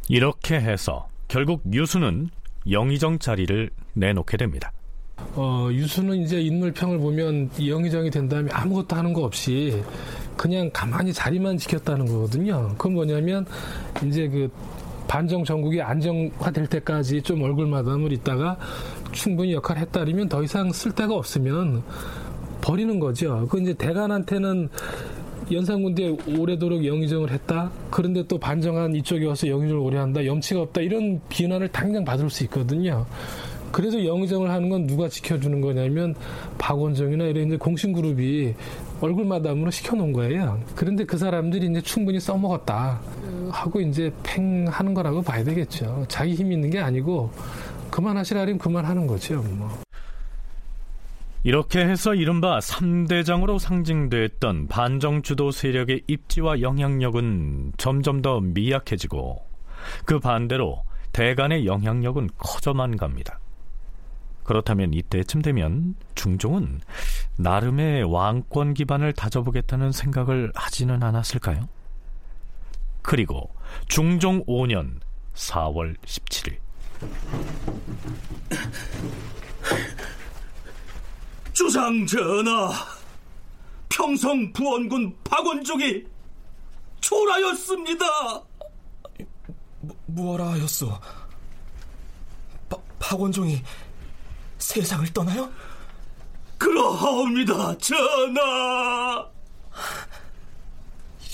[0.08, 2.30] 이렇게 해서 결국 유수는
[2.70, 4.70] 영의정 자리를 내놓게 됩니다.
[5.34, 9.82] 어, 유수는 이제 인물평을 보면 영의정이 된 다음에 아무것도 하는 거 없이
[10.36, 12.68] 그냥 가만히 자리만 지켰다는 거거든요.
[12.76, 13.46] 그건 뭐냐면
[14.04, 14.48] 이제 그
[15.08, 18.58] 반정 정국이 안정화될 때까지 좀 얼굴 마담을 있다가
[19.16, 21.82] 충분히 역할을 했다면 더 이상 쓸 데가 없으면
[22.60, 23.46] 버리는 거죠.
[23.50, 24.68] 그 이제 대간한테는
[25.50, 27.70] 연산군대 오래도록 영의정을 했다.
[27.90, 30.24] 그런데 또 반정한 이쪽에 와서 영의정을 오래 한다.
[30.24, 30.80] 염치가 없다.
[30.80, 33.06] 이런 비난을 당장 받을 수 있거든요.
[33.70, 36.14] 그래서 영의정을 하는 건 누가 지켜주는 거냐면
[36.58, 38.54] 박원정이나 이런 이제 공신그룹이
[39.00, 40.58] 얼굴마담으로 시켜놓은 거예요.
[40.74, 43.00] 그런데 그 사람들이 이제 충분히 써먹었다
[43.50, 46.06] 하고 이제 팽하는 거라고 봐야 되겠죠.
[46.08, 47.30] 자기 힘이 있는 게 아니고
[47.90, 49.42] 그만하시라면 그만하는 거죠.
[49.42, 49.70] 뭐.
[51.46, 59.44] 이렇게 해서 이른바 3대장으로 상징됐던 반정 주도 세력의 입지와 영향력은 점점 더 미약해지고
[60.04, 60.82] 그 반대로
[61.12, 63.38] 대간의 영향력은 커져만 갑니다.
[64.42, 66.80] 그렇다면 이때쯤 되면 중종은
[67.36, 71.68] 나름의 왕권 기반을 다져보겠다는 생각을 하지는 않았을까요?
[73.02, 73.50] 그리고
[73.86, 74.98] 중종 5년
[75.34, 76.65] 4월 17일
[81.52, 82.70] 주상 전하,
[83.88, 86.04] 평성 부원군 박원종이
[87.00, 88.06] 초라였습니다.
[89.80, 90.88] 뭐, 뭐라 하였소?
[92.68, 93.62] 바, 박원종이
[94.58, 95.50] 세상을 떠나요?
[96.58, 99.30] 그러하옵니다, 전하.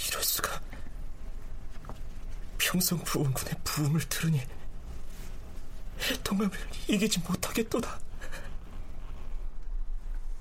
[0.09, 0.61] 이럴 수가.
[2.59, 4.41] 평성 부원군의 부음을 들으니
[6.11, 6.51] 해통함을
[6.89, 7.99] 이기지 못하겠도다.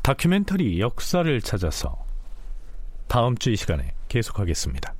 [0.01, 2.03] 다큐멘터리 역사를 찾아서
[3.07, 4.93] 다음 주 이 시간에 계속하겠습니다.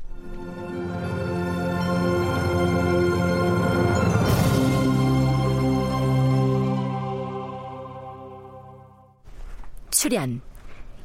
[9.91, 10.41] 출연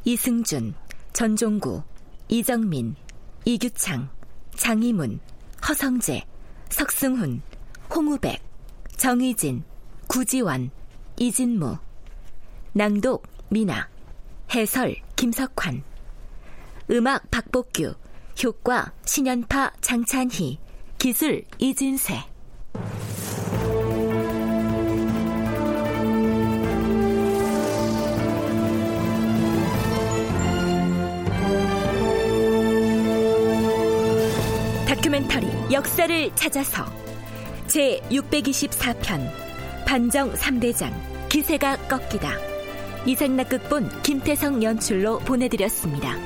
[0.04, 0.74] 이승준,
[1.12, 1.82] 전종구,
[2.28, 2.94] 이정민,
[3.44, 4.08] 이규창,
[4.54, 5.20] 장희문,
[5.68, 6.24] 허성재,
[6.70, 7.42] 석승훈,
[7.94, 8.40] 홍우백,
[8.96, 9.62] 정의진,
[10.08, 10.70] 구지원,
[11.18, 11.76] 이진무
[12.72, 13.88] 낭독 미나
[14.54, 15.82] 해설 김석환
[16.90, 17.94] 음악 박복규
[18.42, 20.58] 효과 신연파 장찬희
[20.98, 22.24] 기술 이진세.
[34.86, 37.05] 다큐멘터리 역사를 찾아서
[37.66, 39.28] 제 624편
[39.86, 40.92] 반정 3대장
[41.28, 42.30] 기세가 꺾이다
[43.06, 46.25] 이상락 극본 김태성 연출로 보내드렸습니다.